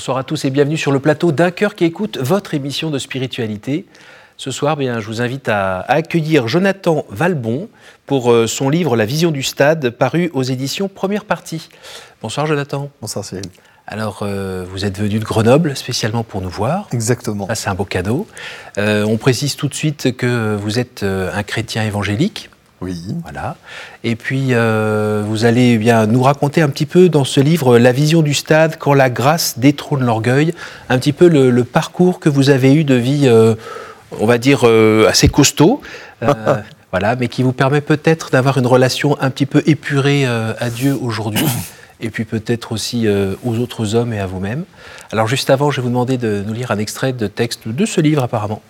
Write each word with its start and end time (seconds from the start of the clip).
Bonsoir 0.00 0.16
à 0.16 0.24
tous 0.24 0.46
et 0.46 0.50
bienvenue 0.50 0.78
sur 0.78 0.92
le 0.92 0.98
plateau 0.98 1.30
d'un 1.30 1.50
cœur 1.50 1.74
qui 1.74 1.84
écoute 1.84 2.16
votre 2.16 2.54
émission 2.54 2.88
de 2.88 2.98
spiritualité. 2.98 3.84
Ce 4.38 4.50
soir, 4.50 4.78
bien, 4.78 4.98
je 4.98 5.06
vous 5.06 5.20
invite 5.20 5.50
à, 5.50 5.80
accueillir 5.80 6.48
Jonathan 6.48 7.04
Valbon 7.10 7.68
pour 8.06 8.32
euh, 8.32 8.46
son 8.46 8.70
livre 8.70 8.96
La 8.96 9.04
vision 9.04 9.30
du 9.30 9.42
stade, 9.42 9.90
paru 9.90 10.30
aux 10.32 10.42
éditions 10.42 10.88
Première 10.88 11.26
Partie. 11.26 11.68
Bonsoir 12.22 12.46
Jonathan. 12.46 12.88
Bonsoir 13.02 13.26
Cyril. 13.26 13.44
Alors, 13.86 14.20
euh, 14.22 14.64
vous 14.66 14.86
êtes 14.86 14.98
venu 14.98 15.18
de 15.18 15.24
Grenoble 15.24 15.76
spécialement 15.76 16.24
pour 16.24 16.40
nous 16.40 16.48
voir. 16.48 16.88
Exactement. 16.92 17.46
Ça, 17.48 17.54
c'est 17.54 17.68
un 17.68 17.74
beau 17.74 17.84
cadeau. 17.84 18.26
Euh, 18.78 19.04
on 19.04 19.18
précise 19.18 19.54
tout 19.54 19.68
de 19.68 19.74
suite 19.74 20.16
que 20.16 20.56
vous 20.56 20.78
êtes 20.78 21.02
un 21.02 21.42
chrétien 21.42 21.84
évangélique. 21.84 22.48
Oui. 22.80 23.14
Voilà. 23.22 23.56
Et 24.04 24.16
puis, 24.16 24.48
euh, 24.50 25.22
vous 25.26 25.44
allez 25.44 25.72
eh 25.72 25.78
bien 25.78 26.06
nous 26.06 26.22
raconter 26.22 26.62
un 26.62 26.68
petit 26.70 26.86
peu 26.86 27.10
dans 27.10 27.24
ce 27.24 27.40
livre 27.40 27.78
La 27.78 27.92
vision 27.92 28.22
du 28.22 28.32
stade, 28.32 28.76
quand 28.78 28.94
la 28.94 29.10
grâce 29.10 29.58
détrône 29.58 30.04
l'orgueil, 30.04 30.54
un 30.88 30.98
petit 30.98 31.12
peu 31.12 31.28
le, 31.28 31.64
parcours 31.64 32.20
que 32.20 32.30
vous 32.30 32.48
avez 32.48 32.74
eu 32.74 32.84
de 32.84 32.94
vie, 32.94 33.28
euh, 33.28 33.54
on 34.18 34.26
va 34.26 34.38
dire, 34.38 34.62
euh, 34.64 35.08
assez 35.08 35.28
costaud. 35.28 35.82
voilà, 36.90 37.16
mais 37.16 37.28
qui 37.28 37.42
vous 37.42 37.52
permet 37.52 37.82
peut-être 37.82 38.30
d'avoir 38.30 38.56
une 38.56 38.66
relation 38.66 39.20
un 39.20 39.30
petit 39.30 39.46
peu 39.46 39.62
épurée 39.66 40.26
à 40.26 40.70
Dieu 40.70 40.96
aujourd'hui, 41.00 41.46
et 42.00 42.10
puis 42.10 42.24
peut-être 42.24 42.72
aussi 42.72 43.06
aux 43.44 43.58
autres 43.58 43.94
hommes 43.94 44.12
et 44.12 44.18
à 44.18 44.26
vous-même. 44.26 44.64
Alors 45.12 45.26
juste 45.26 45.50
avant, 45.50 45.70
je 45.70 45.76
vais 45.76 45.82
vous 45.82 45.88
demander 45.88 46.18
de 46.18 46.42
nous 46.46 46.52
lire 46.52 46.70
un 46.70 46.78
extrait 46.78 47.12
de 47.12 47.26
texte 47.26 47.68
de 47.68 47.86
ce 47.86 48.00
livre 48.00 48.22
apparemment. 48.22 48.60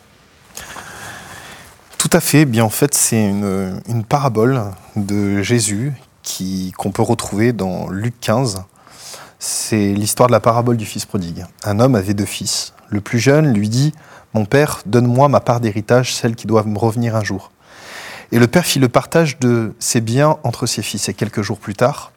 Tout 2.00 2.08
à 2.14 2.20
fait. 2.20 2.46
Bien, 2.46 2.64
en 2.64 2.70
fait, 2.70 2.94
c'est 2.94 3.22
une, 3.22 4.04
parabole 4.08 4.62
de 4.96 5.42
Jésus 5.42 5.92
qu'on 6.78 6.92
peut 6.92 7.02
retrouver 7.02 7.52
dans 7.52 7.90
Luc 7.90 8.18
15. 8.20 8.62
C'est 9.38 9.92
l'histoire 9.92 10.28
de 10.28 10.32
la 10.32 10.40
parabole 10.40 10.78
du 10.78 10.86
fils 10.86 11.04
prodigue. 11.04 11.44
Un 11.62 11.78
homme 11.78 11.94
avait 11.94 12.14
deux 12.14 12.24
fils. 12.24 12.72
Le 12.88 13.02
plus 13.02 13.18
jeune 13.18 13.52
lui 13.52 13.68
dit 13.68 13.92
Mon 14.32 14.46
père, 14.46 14.80
donne-moi 14.86 15.28
ma 15.28 15.40
part 15.40 15.60
d'héritage, 15.60 16.14
celle 16.14 16.36
qui 16.36 16.46
doit 16.46 16.64
me 16.64 16.78
revenir 16.78 17.16
un 17.16 17.22
jour. 17.22 17.52
Et 18.32 18.38
le 18.38 18.46
père 18.46 18.64
fit 18.64 18.78
le 18.78 18.88
partage 18.88 19.38
de 19.38 19.74
ses 19.78 20.00
biens 20.00 20.38
entre 20.42 20.64
ses 20.64 20.80
fils. 20.80 21.10
Et 21.10 21.12
quelques 21.12 21.42
jours 21.42 21.58
plus 21.58 21.74
tard, 21.74 22.12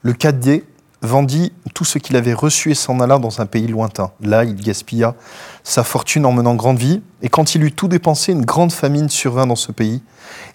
le 0.00 0.14
cadet 0.14 0.64
vendit 1.02 1.52
tout 1.74 1.84
ce 1.84 1.98
qu'il 1.98 2.16
avait 2.16 2.34
reçu 2.34 2.72
et 2.72 2.74
s'en 2.74 3.00
alla 3.00 3.18
dans 3.18 3.40
un 3.40 3.46
pays 3.46 3.66
lointain. 3.66 4.10
Là, 4.20 4.44
il 4.44 4.56
gaspilla 4.56 5.14
sa 5.62 5.84
fortune 5.84 6.26
en 6.26 6.32
menant 6.32 6.54
grande 6.54 6.78
vie, 6.78 7.02
et 7.22 7.28
quand 7.28 7.54
il 7.54 7.62
eut 7.62 7.72
tout 7.72 7.88
dépensé, 7.88 8.32
une 8.32 8.44
grande 8.44 8.72
famine 8.72 9.08
survint 9.08 9.46
dans 9.46 9.56
ce 9.56 9.72
pays. 9.72 10.02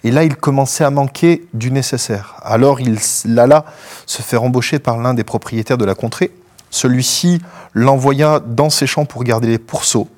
Et 0.03 0.11
là, 0.11 0.23
il 0.23 0.35
commençait 0.35 0.83
à 0.83 0.89
manquer 0.89 1.45
du 1.53 1.71
nécessaire. 1.71 2.35
Alors 2.43 2.81
il 2.81 2.99
alla 3.37 3.65
se 4.05 4.21
faire 4.21 4.43
embaucher 4.43 4.79
par 4.79 4.97
l'un 4.97 5.13
des 5.13 5.23
propriétaires 5.23 5.77
de 5.77 5.85
la 5.85 5.95
contrée. 5.95 6.31
Celui-ci 6.69 7.41
l'envoya 7.73 8.39
dans 8.39 8.69
ses 8.69 8.87
champs 8.87 9.05
pour 9.05 9.23
garder 9.23 9.47
les 9.47 9.59
pourceaux. 9.59 10.09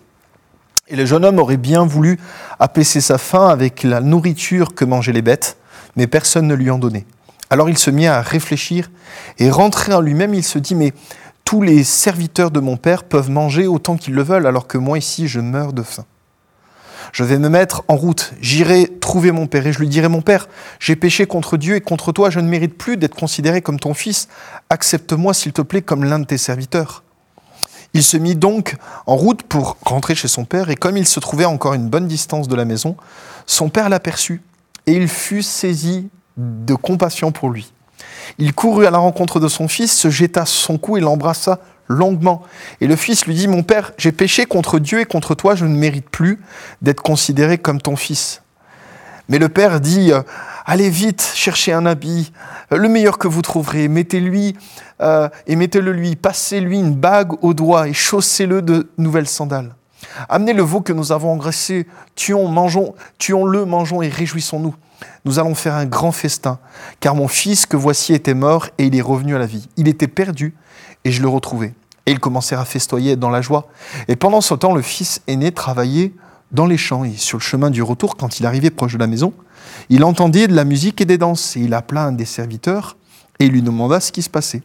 Et 0.87 0.95
le 0.95 1.05
jeune 1.05 1.25
homme 1.25 1.39
aurait 1.39 1.57
bien 1.57 1.85
voulu 1.85 2.19
apaiser 2.59 3.01
sa 3.01 3.17
faim 3.17 3.49
avec 3.49 3.83
la 3.83 4.01
nourriture 4.01 4.75
que 4.75 4.85
mangeaient 4.85 5.13
les 5.13 5.21
bêtes, 5.21 5.57
mais 5.95 6.07
personne 6.07 6.47
ne 6.47 6.53
lui 6.53 6.69
en 6.69 6.77
donnait. 6.77 7.05
Alors 7.49 7.69
il 7.69 7.77
se 7.77 7.89
mit 7.89 8.07
à 8.07 8.21
réfléchir 8.21 8.89
et 9.38 9.49
rentré 9.49 9.93
en 9.93 10.01
lui-même, 10.01 10.33
il 10.33 10.43
se 10.43 10.59
dit, 10.59 10.75
mais 10.75 10.93
tous 11.43 11.61
les 11.61 11.83
serviteurs 11.83 12.49
de 12.49 12.59
mon 12.59 12.75
Père 12.75 13.03
peuvent 13.03 13.29
manger 13.29 13.67
autant 13.67 13.97
qu'ils 13.97 14.15
le 14.15 14.23
veulent, 14.23 14.47
alors 14.47 14.67
que 14.67 14.79
moi 14.79 14.97
ici, 14.97 15.27
je 15.27 15.39
meurs 15.39 15.73
de 15.73 15.83
faim. 15.83 16.05
Je 17.11 17.23
vais 17.23 17.38
me 17.38 17.49
mettre 17.49 17.83
en 17.88 17.95
route, 17.95 18.33
j'irai 18.41 18.91
trouver 18.99 19.31
mon 19.31 19.45
Père 19.45 19.66
et 19.67 19.72
je 19.72 19.79
lui 19.79 19.88
dirai, 19.88 20.07
mon 20.07 20.22
Père, 20.22 20.47
j'ai 20.79 20.95
péché 20.95 21.28
contre 21.28 21.56
Dieu 21.56 21.75
et 21.75 21.81
contre 21.81 22.11
toi, 22.11 22.31
je 22.31 22.39
ne 22.39 22.50
mérite 22.50 22.78
plus 22.78 22.97
d'être 22.97 23.16
considéré 23.16 23.62
comme 23.62 23.79
ton 23.79 23.94
fils, 23.94 24.27
accepte-moi 24.72 25.33
s'il 25.35 25.53
te 25.53 25.62
plaît 25.62 25.83
comme 25.83 26.03
l'un 26.03 26.19
de 26.19 26.25
tes 26.25 26.39
serviteurs. 26.39 27.03
Il 27.94 28.03
se 28.03 28.17
mit 28.17 28.35
donc 28.35 28.75
en 29.06 29.16
route 29.16 29.44
pour 29.44 29.77
rentrer 29.85 30.16
chez 30.16 30.27
son 30.27 30.45
père, 30.45 30.69
et 30.72 30.75
comme 30.75 30.97
il 30.97 31.07
se 31.07 31.19
trouvait 31.19 31.45
encore 31.45 31.75
une 31.75 31.89
bonne 31.89 32.07
distance 32.07 32.47
de 32.47 32.56
la 32.56 32.66
maison, 32.66 32.97
son 33.45 33.69
père 33.69 33.88
l'aperçut, 33.88 34.41
et 34.88 34.94
il 34.94 35.07
fut 35.07 35.44
saisi 35.44 36.09
de 36.38 36.75
compassion 36.75 37.31
pour 37.31 37.50
lui. 37.50 37.72
Il 38.38 38.53
courut 38.53 38.85
à 38.85 38.91
la 38.91 38.97
rencontre 38.97 39.40
de 39.40 39.47
son 39.47 39.68
fils, 39.68 39.94
se 39.94 40.09
jeta 40.09 40.46
sur 40.46 40.62
son 40.62 40.78
cou 40.78 40.97
et 40.97 41.01
l'embrassa 41.01 41.59
longuement. 41.88 42.44
Et 42.81 42.88
le 42.88 42.96
fils 42.96 43.25
lui 43.25 43.35
dit, 43.35 43.47
Mon 43.47 43.63
père, 43.63 43.91
j'ai 43.97 44.12
péché 44.12 44.45
contre 44.45 44.79
Dieu 44.79 45.00
et 45.00 45.06
contre 45.06 45.35
toi, 45.35 45.56
je 45.56 45.66
ne 45.66 45.75
mérite 45.75 46.09
plus 46.09 46.40
d'être 46.81 47.01
considéré 47.01 47.57
comme 47.57 47.81
ton 47.81 47.95
fils. 47.95 48.41
Mais 49.29 49.40
le 49.40 49.50
père 49.50 49.79
dit, 49.79 50.12
Allez 50.66 50.90
vite, 50.90 51.31
cherchez 51.35 51.74
un 51.74 51.85
habit, 51.85 52.31
le 52.72 52.90
meilleur 52.90 53.19
que 53.19 53.28
vous 53.28 53.44
trouverez, 53.44 53.88
mettez-lui 53.88 54.56
euh, 55.01 55.29
et 55.45 55.56
mettez-le 55.56 55.91
lui, 55.91 56.16
passez-lui 56.16 56.79
une 56.79 56.95
bague 56.95 57.34
au 57.44 57.53
doigt 57.53 57.88
et 57.88 57.94
chaussez-le 57.94 58.63
de 58.63 58.90
nouvelles 58.97 59.28
sandales. 59.28 59.75
Amenez 60.28 60.53
le 60.53 60.63
veau 60.63 60.81
que 60.81 60.94
nous 60.94 61.12
avons 61.12 61.31
engraissé, 61.31 61.85
tuons, 62.16 62.47
mangeons, 62.47 62.95
tuons-le, 63.19 63.66
mangeons 63.66 64.01
et 64.01 64.09
réjouissons-nous. 64.09 64.74
Nous 65.25 65.39
allons 65.39 65.56
faire 65.56 65.73
un 65.73 65.85
grand 65.85 66.11
festin, 66.11 66.59
car 67.00 67.16
mon 67.16 67.28
fils 67.28 67.66
que 67.66 67.78
voici 67.78 68.13
était 68.13 68.33
mort 68.33 68.67
et 68.78 68.85
il 68.85 68.95
est 68.95 69.01
revenu 69.01 69.35
à 69.35 69.39
la 69.39 69.45
vie. 69.45 69.67
Il 69.78 69.88
était 69.88 70.07
perdu 70.07 70.53
et 71.03 71.11
je 71.11 71.22
le 71.22 71.28
retrouvai. 71.28 71.73
Et 72.06 72.11
ils 72.11 72.19
commencèrent 72.19 72.59
à 72.59 72.66
festoyer 72.66 73.16
dans 73.16 73.29
la 73.29 73.41
joie. 73.41 73.67
Et 74.07 74.16
pendant 74.16 74.41
ce 74.41 74.53
temps, 74.53 74.75
le 74.75 74.81
fils 74.81 75.22
aîné 75.28 75.51
travaillait 75.51 76.13
dans 76.51 76.67
les 76.67 76.78
champs. 76.78 77.03
Et 77.03 77.13
sur 77.13 77.39
le 77.39 77.44
chemin 77.44 77.72
du 77.72 77.81
retour, 77.81 78.16
quand 78.16 78.39
il 78.39 78.45
arrivait 78.45 78.69
proche 78.69 78.94
de 78.94 79.00
la 79.00 79.07
maison, 79.07 79.33
il 79.89 80.03
entendait 80.03 80.47
de 80.47 80.56
la 80.56 80.66
musique 80.66 81.01
et 81.01 81.06
des 81.06 81.17
danses. 81.17 81.57
Et 81.57 81.62
il 81.62 81.73
appela 81.73 82.03
un 82.03 82.12
des 82.12 82.25
serviteurs 82.25 82.97
et 83.39 83.47
lui 83.47 83.62
demanda 83.62 84.00
ce 84.00 84.12
qui 84.12 84.22
se 84.22 84.29
passait. 84.29 84.62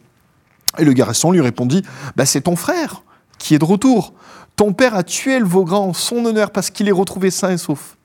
Et 0.78 0.84
le 0.84 0.92
garçon 0.92 1.32
lui 1.32 1.40
répondit 1.40 1.82
bah, 2.16 2.26
C'est 2.26 2.42
ton 2.42 2.56
frère 2.56 3.02
qui 3.38 3.54
est 3.54 3.58
de 3.58 3.64
retour. 3.64 4.12
Ton 4.56 4.72
père 4.72 4.94
a 4.94 5.02
tué 5.02 5.38
le 5.38 5.46
veau 5.46 5.64
grand 5.64 5.86
en 5.86 5.92
son 5.94 6.24
honneur 6.24 6.50
parce 6.50 6.70
qu'il 6.70 6.88
est 6.88 6.92
retrouvé 6.92 7.30
sain 7.30 7.50
et 7.50 7.58
sauf. 7.58 7.96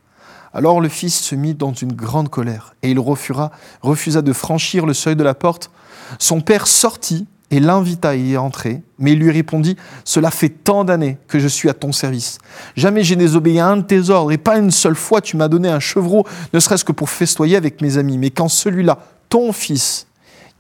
Alors 0.56 0.80
le 0.80 0.88
fils 0.88 1.20
se 1.20 1.36
mit 1.36 1.54
dans 1.54 1.74
une 1.74 1.92
grande 1.92 2.30
colère, 2.30 2.76
et 2.82 2.90
il 2.90 2.98
refusa, 2.98 3.52
refusa 3.82 4.22
de 4.22 4.32
franchir 4.32 4.86
le 4.86 4.94
seuil 4.94 5.18
de 5.18 5.24
la 5.24 5.34
porte. 5.34 5.70
Son 6.18 6.40
père 6.40 6.66
sortit 6.66 7.28
et 7.52 7.60
l'invita 7.60 8.12
à 8.12 8.16
y 8.16 8.38
entrer, 8.38 8.82
mais 8.98 9.12
il 9.12 9.20
lui 9.20 9.32
répondit, 9.32 9.76
Cela 10.06 10.32
fait 10.32 10.48
tant 10.48 10.86
d'années 10.86 11.18
que 11.28 11.40
je 11.40 11.50
suis 11.50 11.70
à 11.70 11.74
ton 11.74 11.92
service. 11.92 12.38
Jamais 12.78 13.04
je 13.04 13.16
n'ai 13.16 13.36
obéi 13.36 13.60
à 13.60 13.68
un 13.68 13.76
de 13.76 13.82
tes 13.82 14.10
ordres, 14.10 14.32
et 14.32 14.38
pas 14.38 14.58
une 14.58 14.72
seule 14.72 14.96
fois 14.96 15.20
tu 15.20 15.36
m'as 15.36 15.50
donné 15.50 15.68
un 15.68 15.82
chevreau, 15.82 16.26
ne 16.54 16.60
serait-ce 16.62 16.86
que 16.86 16.94
pour 16.94 17.10
festoyer 17.10 17.58
avec 17.58 17.82
mes 17.82 17.98
amis. 17.98 18.18
Mais 18.18 18.30
quand 18.30 18.48
celui-là, 18.48 19.00
ton 19.28 19.52
fils, 19.52 20.08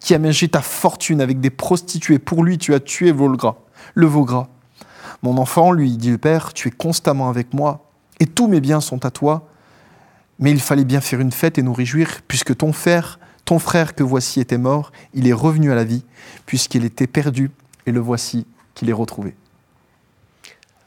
qui 0.02 0.14
a 0.14 0.20
mangé 0.20 0.50
ta 0.50 0.62
fortune 0.62 1.22
avec 1.22 1.40
des 1.40 1.50
prostituées, 1.52 2.20
pour 2.20 2.44
lui 2.44 2.58
tu 2.58 2.74
as 2.74 2.82
tué 2.82 3.14
Volgra, 3.14 3.56
le 3.94 4.08
veau 4.08 4.26
gras. 4.26 4.50
Mon 5.24 5.38
enfant, 5.38 5.72
lui, 5.72 5.96
dit 5.96 6.12
le 6.12 6.18
père, 6.18 6.52
tu 6.54 6.68
es 6.68 6.72
constamment 6.72 7.30
avec 7.30 7.54
moi, 7.54 7.90
et 8.20 8.26
tous 8.26 8.50
mes 8.50 8.60
biens 8.60 8.82
sont 8.82 9.06
à 9.06 9.10
toi. 9.10 9.48
Mais 10.40 10.51
il 10.51 10.59
fallait 10.59 10.85
bien 10.85 11.01
faire 11.01 11.19
une 11.19 11.31
fête 11.31 11.57
et 11.57 11.62
nous 11.62 11.73
réjouir, 11.73 12.22
puisque 12.28 12.56
ton 12.56 12.73
frère, 12.73 13.19
ton 13.46 13.59
frère 13.59 13.96
que 13.96 14.03
voici 14.03 14.40
était 14.40 14.57
mort, 14.57 14.91
il 15.13 15.28
est 15.28 15.34
revenu 15.34 15.72
à 15.72 15.75
la 15.75 15.84
vie, 15.84 16.03
puisqu'il 16.46 16.84
était 16.84 17.07
perdu, 17.07 17.51
et 17.85 17.91
le 17.91 18.00
voici 18.00 18.46
qu'il 18.73 18.90
est 18.90 18.94
retrouvé. 18.94 19.35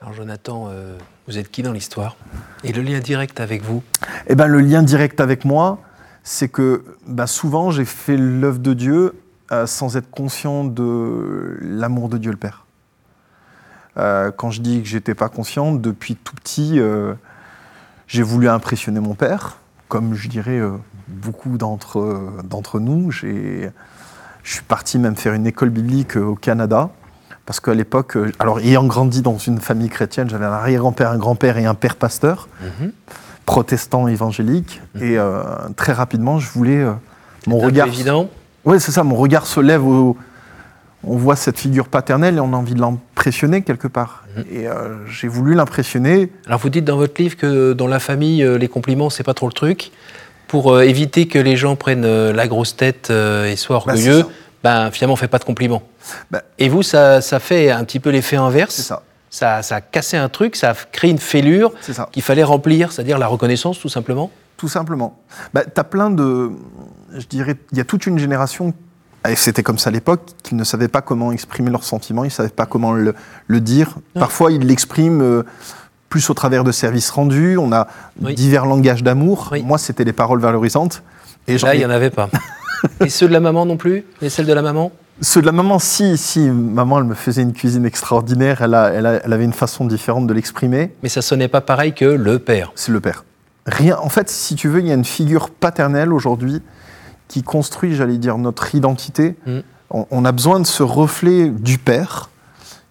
Alors 0.00 0.12
Jonathan, 0.12 0.68
euh, 0.70 0.96
vous 1.26 1.38
êtes 1.38 1.50
qui 1.50 1.62
dans 1.62 1.72
l'histoire? 1.72 2.16
Et 2.62 2.72
le 2.72 2.82
lien 2.82 3.00
direct 3.00 3.40
avec 3.40 3.62
vous? 3.62 3.82
Eh 4.28 4.34
ben, 4.36 4.46
le 4.46 4.60
lien 4.60 4.82
direct 4.82 5.20
avec 5.20 5.44
moi, 5.44 5.80
c'est 6.22 6.48
que 6.48 6.84
bah, 7.06 7.26
souvent 7.26 7.70
j'ai 7.70 7.84
fait 7.84 8.16
l'œuvre 8.16 8.58
de 8.58 8.74
Dieu 8.74 9.14
euh, 9.50 9.66
sans 9.66 9.96
être 9.96 10.10
conscient 10.10 10.64
de 10.64 11.58
l'amour 11.60 12.08
de 12.08 12.18
Dieu 12.18 12.30
le 12.30 12.36
Père. 12.36 12.66
Euh, 13.96 14.30
quand 14.30 14.50
je 14.50 14.60
dis 14.60 14.82
que 14.82 14.88
j'étais 14.88 15.14
pas 15.14 15.28
conscient, 15.28 15.72
depuis 15.72 16.14
tout 16.14 16.36
petit, 16.36 16.78
j'ai 18.08 18.22
voulu 18.22 18.48
impressionner 18.48 19.00
mon 19.00 19.14
père, 19.14 19.58
comme 19.88 20.14
je 20.14 20.28
dirais 20.28 20.58
euh, 20.58 20.72
beaucoup 21.06 21.58
d'entre 21.58 22.80
nous. 22.80 23.10
Je 23.10 23.70
suis 24.42 24.62
parti 24.66 24.98
même 24.98 25.14
faire 25.14 25.34
une 25.34 25.46
école 25.46 25.68
biblique 25.68 26.16
euh, 26.16 26.24
au 26.24 26.34
Canada, 26.34 26.88
parce 27.44 27.60
qu'à 27.60 27.74
l'époque, 27.74 28.16
euh, 28.16 28.32
alors 28.38 28.60
ayant 28.60 28.84
grandi 28.84 29.20
dans 29.20 29.36
une 29.36 29.60
famille 29.60 29.90
chrétienne, 29.90 30.28
j'avais 30.28 30.46
un 30.46 30.52
arrière-grand-père, 30.52 31.10
un 31.10 31.18
grand-père 31.18 31.58
et 31.58 31.66
un 31.66 31.74
père 31.74 31.96
pasteur, 31.96 32.48
mhm. 32.62 32.92
protestant 33.44 34.08
évangélique, 34.08 34.80
mhm. 34.94 35.02
et 35.02 35.18
très 35.76 35.92
rapidement, 35.92 36.38
je 36.38 36.50
voulais 36.50 36.86
mon 37.46 37.58
regard. 37.58 37.88
évident. 37.88 38.28
Oui, 38.64 38.80
c'est 38.80 38.92
ça. 38.92 39.04
Mon 39.04 39.16
regard 39.16 39.46
se 39.46 39.60
lève 39.60 39.86
au, 39.86 40.16
on 41.04 41.16
voit 41.16 41.36
cette 41.36 41.58
figure 41.58 41.88
paternelle 41.88 42.36
et 42.36 42.40
on 42.40 42.52
a 42.52 42.56
envie 42.56 42.74
de 42.74 42.80
l'impressionner 42.80 43.62
quelque 43.62 43.88
part. 43.88 44.24
Mhm. 44.36 44.44
Et 44.52 44.66
euh, 44.66 45.06
j'ai 45.06 45.28
voulu 45.28 45.54
l'impressionner. 45.54 46.32
Alors 46.46 46.58
vous 46.58 46.70
dites 46.70 46.84
dans 46.84 46.96
votre 46.96 47.20
livre 47.20 47.36
que 47.36 47.72
dans 47.72 47.86
la 47.86 48.00
famille, 48.00 48.42
euh, 48.42 48.58
les 48.58 48.68
compliments, 48.68 49.10
c'est 49.10 49.22
pas 49.22 49.34
trop 49.34 49.46
le 49.46 49.52
truc. 49.52 49.92
Pour 50.48 50.72
euh, 50.72 50.82
éviter 50.82 51.28
que 51.28 51.38
les 51.38 51.56
gens 51.56 51.76
prennent 51.76 52.30
la 52.30 52.48
grosse 52.48 52.74
tête 52.74 53.10
et 53.10 53.54
soient 53.56 53.76
bah, 53.76 53.92
orgueilleux, 53.92 54.24
ben, 54.64 54.90
finalement, 54.90 55.12
on 55.12 55.16
fait 55.16 55.28
pas 55.28 55.38
de 55.38 55.44
compliments. 55.44 55.82
Bah. 56.30 56.42
et 56.58 56.68
vous, 56.70 56.82
ça, 56.82 57.20
fait 57.20 57.70
un 57.70 57.84
petit 57.84 58.00
peu 58.00 58.10
l'effet 58.10 58.36
inverse. 58.36 58.74
C'est 58.74 58.82
ça. 58.82 59.02
Ça, 59.30 59.60
ça 59.60 59.76
a 59.76 59.80
cassé 59.82 60.16
un 60.16 60.30
truc, 60.30 60.56
ça 60.56 60.70
a 60.70 60.74
créé 60.74 61.10
une 61.10 61.18
fêlure 61.18 61.72
qu'il 62.12 62.22
fallait 62.22 62.44
remplir, 62.44 62.92
c'est-à-dire 62.92 63.18
la 63.18 63.26
reconnaissance, 63.26 63.78
tout 63.78 63.90
simplement 63.90 64.30
Tout 64.56 64.68
simplement. 64.68 65.20
Bah, 65.52 65.64
tu 65.64 65.78
as 65.78 65.84
plein 65.84 66.10
de. 66.10 66.50
Je 67.14 67.26
dirais, 67.26 67.56
il 67.72 67.76
y 67.76 67.80
a 67.82 67.84
toute 67.84 68.06
une 68.06 68.18
génération 68.18 68.72
et 69.28 69.36
c'était 69.36 69.62
comme 69.62 69.78
ça 69.78 69.90
à 69.90 69.92
l'époque, 69.92 70.22
qu'ils 70.42 70.56
ne 70.56 70.64
savaient 70.64 70.88
pas 70.88 71.02
comment 71.02 71.32
exprimer 71.32 71.70
leurs 71.70 71.84
sentiments, 71.84 72.24
ils 72.24 72.28
ne 72.28 72.32
savaient 72.32 72.48
pas 72.48 72.66
comment 72.66 72.92
le, 72.92 73.14
le 73.46 73.60
dire. 73.60 73.96
Parfois, 74.14 74.52
ils 74.52 74.66
l'expriment 74.66 75.22
euh, 75.22 75.42
plus 76.08 76.30
au 76.30 76.34
travers 76.34 76.64
de 76.64 76.72
services 76.72 77.10
rendus, 77.10 77.56
on 77.58 77.72
a 77.72 77.88
divers 78.16 78.66
langages 78.66 79.02
d'amour. 79.02 79.52
Moi, 79.64 79.78
c'était 79.78 80.04
les 80.04 80.12
paroles 80.12 80.40
valorisantes. 80.40 81.02
Et 81.46 81.58
Là, 81.58 81.74
il 81.74 81.78
n'y 81.78 81.84
en 81.84 81.90
avait 81.90 82.10
pas. 82.10 82.28
et 83.00 83.08
ceux 83.08 83.28
de 83.28 83.32
la 83.32 83.40
maman 83.40 83.66
non 83.66 83.76
plus? 83.76 84.04
Et 84.22 84.28
celles 84.28 84.46
de 84.46 84.52
la 84.52 84.62
maman? 84.62 84.92
Ceux 85.20 85.40
de 85.40 85.46
la 85.46 85.52
maman, 85.52 85.78
si, 85.80 86.16
si, 86.16 86.40
maman, 86.40 86.98
elle 86.98 87.04
me 87.04 87.14
faisait 87.14 87.42
une 87.42 87.52
cuisine 87.52 87.84
extraordinaire, 87.84 88.62
elle, 88.62 88.74
a, 88.74 88.90
elle, 88.90 89.20
elle 89.24 89.32
avait 89.32 89.44
une 89.44 89.52
façon 89.52 89.84
différente 89.84 90.28
de 90.28 90.32
l'exprimer. 90.32 90.92
Mais 91.02 91.08
ça 91.08 91.22
sonnait 91.22 91.48
pas 91.48 91.60
pareil 91.60 91.92
que 91.92 92.04
le 92.04 92.38
père. 92.38 92.70
C'est 92.76 92.92
le 92.92 93.00
père. 93.00 93.24
Rien. 93.66 93.98
En 94.00 94.08
fait, 94.08 94.30
si 94.30 94.54
tu 94.54 94.68
veux, 94.68 94.80
il 94.80 94.86
y 94.86 94.92
a 94.92 94.94
une 94.94 95.04
figure 95.04 95.50
paternelle 95.50 96.12
aujourd'hui 96.12 96.62
qui 97.28 97.42
construit, 97.42 97.94
j'allais 97.94 98.18
dire, 98.18 98.38
notre 98.38 98.74
identité. 98.74 99.36
Mm. 99.46 99.58
On, 99.90 100.24
a 100.26 100.32
besoin 100.32 100.60
de 100.60 100.66
ce 100.66 100.82
reflet 100.82 101.48
du 101.48 101.78
père 101.78 102.28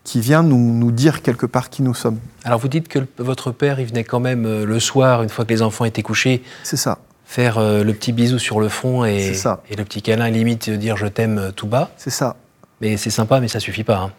qui 0.03 0.19
vient 0.19 0.41
nous, 0.41 0.73
nous, 0.73 0.91
dire 0.91 1.21
quelque 1.21 1.45
part 1.45 1.69
qui 1.69 1.83
nous 1.83 1.93
sommes. 1.93 2.17
Alors 2.43 2.59
vous 2.59 2.69
dites 2.69 2.87
que 2.87 2.99
votre 3.19 3.51
père, 3.51 3.79
il 3.79 3.85
venait 3.85 4.03
quand 4.03 4.19
même 4.19 4.45
euh, 4.45 4.65
le 4.65 4.79
soir, 4.79 5.21
une 5.21 5.29
fois 5.29 5.45
que 5.45 5.49
les 5.53 5.61
enfants 5.61 5.85
étaient 5.85 6.01
couchés. 6.01 6.41
C'est 6.63 6.77
ça 6.77 6.97
faire 7.27 7.57
euh, 7.57 7.83
le 7.83 7.93
petit 7.93 8.13
bisou 8.13 8.39
sur 8.39 8.59
le 8.59 8.69
front 8.69 9.05
et, 9.05 9.33
et 9.69 9.75
le 9.75 9.83
petit 9.83 10.01
câlin, 10.01 10.29
limite 10.29 10.69
dire 10.69 10.95
je 10.95 11.07
t'aime 11.07 11.37
euh, 11.37 11.51
tout 11.51 11.67
bas. 11.67 11.91
C'est 11.97 12.09
ça. 12.09 12.37
Mais 12.79 12.95
c'est 12.95 13.09
sympa, 13.09 13.39
mais 13.39 13.47
ça 13.47 13.59
suffit 13.59 13.83
pas. 13.83 13.97
Hein. 13.97 14.11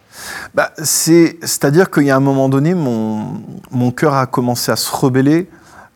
Bah, 0.53 0.71
C'est-à-dire 0.77 1.89
qu'il 1.89 2.03
y 2.03 2.11
a 2.11 2.15
un 2.15 2.21
moment 2.21 2.49
donné, 2.49 2.75
mon, 2.75 3.41
mon 3.71 3.91
cœur 3.91 4.13
a 4.13 4.27
commencé 4.27 4.71
à 4.71 4.75
se 4.75 4.93
rebeller 4.93 5.49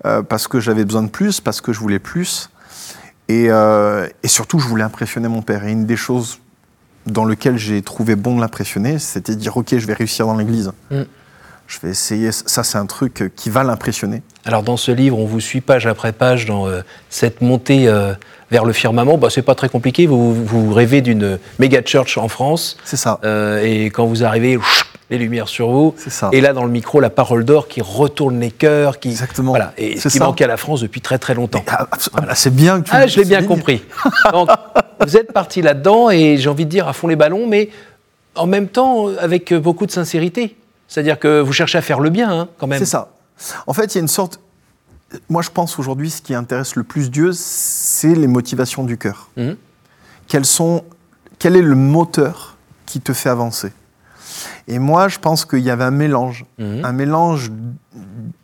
euh, 0.05 0.23
parce 0.23 0.47
que 0.47 0.59
j'avais 0.59 0.85
besoin 0.85 1.03
de 1.03 1.09
plus, 1.09 1.39
parce 1.39 1.61
que 1.61 1.71
je 1.71 1.79
voulais 1.79 1.99
plus. 1.99 2.49
Et, 3.41 3.49
et, 4.23 4.27
surtout, 4.27 4.59
je 4.59 4.67
voulais 4.67 4.83
impressionner 4.83 5.27
mon 5.27 5.41
père. 5.41 5.65
Et 5.65 5.71
une 5.71 5.85
des 5.85 5.95
choses 5.95 6.39
dans 7.05 7.25
lesquelles 7.25 7.57
j'ai 7.57 7.81
trouvé 7.81 8.15
bon 8.15 8.35
de 8.35 8.41
l'impressionner, 8.41 8.99
c'était 8.99 9.35
de 9.35 9.39
dire 9.39 9.57
Ok, 9.57 9.77
je 9.77 9.85
vais 9.85 9.93
réussir 9.93 10.25
dans 10.25 10.35
l'église. 10.35 10.71
Mm. 10.91 11.01
Je 11.67 11.79
vais 11.81 11.89
essayer. 11.89 12.31
Ça, 12.31 12.63
c'est 12.63 12.77
un 12.77 12.85
truc 12.85 13.31
qui 13.35 13.49
va 13.49 13.63
l'impressionner. 13.63 14.21
Alors, 14.45 14.63
dans 14.63 14.77
ce 14.77 14.91
livre, 14.91 15.17
on 15.17 15.25
vous 15.25 15.39
suit 15.39 15.61
page 15.61 15.87
après 15.87 16.11
page 16.11 16.45
dans 16.45 16.67
euh, 16.67 16.81
cette 17.09 17.41
montée 17.41 17.87
euh, 17.87 18.13
vers 18.51 18.65
le 18.65 18.73
firmament. 18.73 19.17
Bah, 19.17 19.29
c'est 19.29 19.41
pas 19.41 19.55
très 19.55 19.69
compliqué. 19.69 20.05
Vous, 20.05 20.33
vous 20.45 20.73
rêvez 20.73 21.01
d'une 21.01 21.39
méga 21.59 21.81
church 21.83 22.17
en 22.17 22.27
France. 22.27 22.77
C'est 22.83 22.97
ça. 22.97 23.19
Euh, 23.23 23.63
et 23.63 23.85
quand 23.85 24.05
vous 24.05 24.23
arrivez, 24.23 24.59
les 25.13 25.19
lumières 25.19 25.47
sur 25.47 25.69
vous. 25.69 25.95
Ça. 25.97 26.29
Et 26.31 26.41
là, 26.41 26.53
dans 26.53 26.65
le 26.65 26.71
micro, 26.71 26.99
la 26.99 27.09
parole 27.09 27.45
d'or 27.45 27.67
qui 27.67 27.81
retourne 27.81 28.39
les 28.39 28.51
cœurs. 28.51 28.99
Qui, 28.99 29.09
Exactement. 29.09 29.51
Voilà. 29.51 29.73
Et 29.77 29.97
ce 29.97 30.09
qui 30.09 30.19
manquait 30.19 30.43
à 30.43 30.47
la 30.47 30.57
France 30.57 30.81
depuis 30.81 31.01
très 31.01 31.19
très 31.19 31.35
longtemps. 31.35 31.63
Ah, 31.67 31.87
ah, 31.91 32.35
c'est 32.35 32.53
bien 32.53 32.81
que 32.81 32.89
tu 32.89 32.91
Ah, 32.93 33.07
je 33.07 33.19
l'ai 33.19 33.25
bien 33.25 33.43
compris. 33.43 33.83
Donc, 34.31 34.49
vous 34.99 35.17
êtes 35.17 35.31
parti 35.31 35.61
là-dedans 35.61 36.09
et 36.09 36.37
j'ai 36.37 36.49
envie 36.49 36.65
de 36.65 36.69
dire 36.69 36.87
à 36.87 36.93
fond 36.93 37.07
les 37.07 37.15
ballons, 37.15 37.47
mais 37.47 37.69
en 38.35 38.47
même 38.47 38.67
temps 38.67 39.07
avec 39.19 39.53
beaucoup 39.53 39.85
de 39.85 39.91
sincérité. 39.91 40.55
C'est-à-dire 40.87 41.19
que 41.19 41.39
vous 41.41 41.53
cherchez 41.53 41.77
à 41.77 41.81
faire 41.81 41.99
le 41.99 42.09
bien, 42.09 42.31
hein, 42.31 42.47
quand 42.57 42.67
même. 42.67 42.79
C'est 42.79 42.85
ça. 42.85 43.13
En 43.67 43.73
fait, 43.73 43.93
il 43.93 43.95
y 43.95 43.99
a 43.99 44.01
une 44.01 44.07
sorte. 44.07 44.39
Moi, 45.29 45.41
je 45.41 45.49
pense 45.49 45.77
aujourd'hui, 45.77 46.09
ce 46.09 46.21
qui 46.21 46.33
intéresse 46.33 46.75
le 46.75 46.83
plus 46.83 47.11
Dieu, 47.11 47.31
c'est 47.33 48.15
les 48.15 48.27
motivations 48.27 48.83
du 48.83 48.97
cœur. 48.97 49.29
Mhm. 49.37 49.57
Quels 50.27 50.45
sont... 50.45 50.83
Quel 51.37 51.55
est 51.55 51.61
le 51.61 51.75
moteur 51.75 52.57
qui 52.85 53.01
te 53.01 53.13
fait 53.13 53.29
avancer? 53.29 53.71
Et 54.67 54.79
moi, 54.79 55.07
je 55.07 55.19
pense 55.19 55.45
qu'il 55.45 55.59
y 55.59 55.69
avait 55.69 55.83
un 55.83 55.91
mélange, 55.91 56.45
mhm. 56.57 56.85
un 56.85 56.91
mélange 56.93 57.51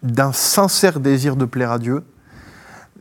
d'un 0.03 0.33
sincère 0.33 0.99
désir 0.99 1.35
de 1.35 1.45
plaire 1.45 1.71
à 1.71 1.79
Dieu, 1.79 2.03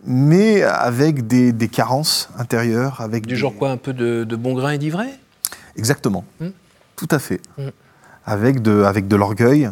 mais 0.04 0.62
avec 0.62 1.26
des, 1.26 1.68
carences 1.68 2.30
intérieures. 2.38 3.00
Avec 3.00 3.26
du 3.26 3.36
genre 3.36 3.54
quoi 3.54 3.70
Un 3.70 3.76
peu 3.76 3.92
de, 3.92 4.24
bon 4.36 4.54
grain 4.54 4.70
et 4.70 4.78
d'ivraie 4.78 5.18
Exactement. 5.76 6.24
Mhm. 6.40 6.52
Tout 6.96 7.08
à 7.10 7.18
fait 7.18 7.40
avec 8.28 8.60
de, 8.60 8.82
avec 8.82 9.08
de 9.08 9.16
l'orgueil. 9.16 9.70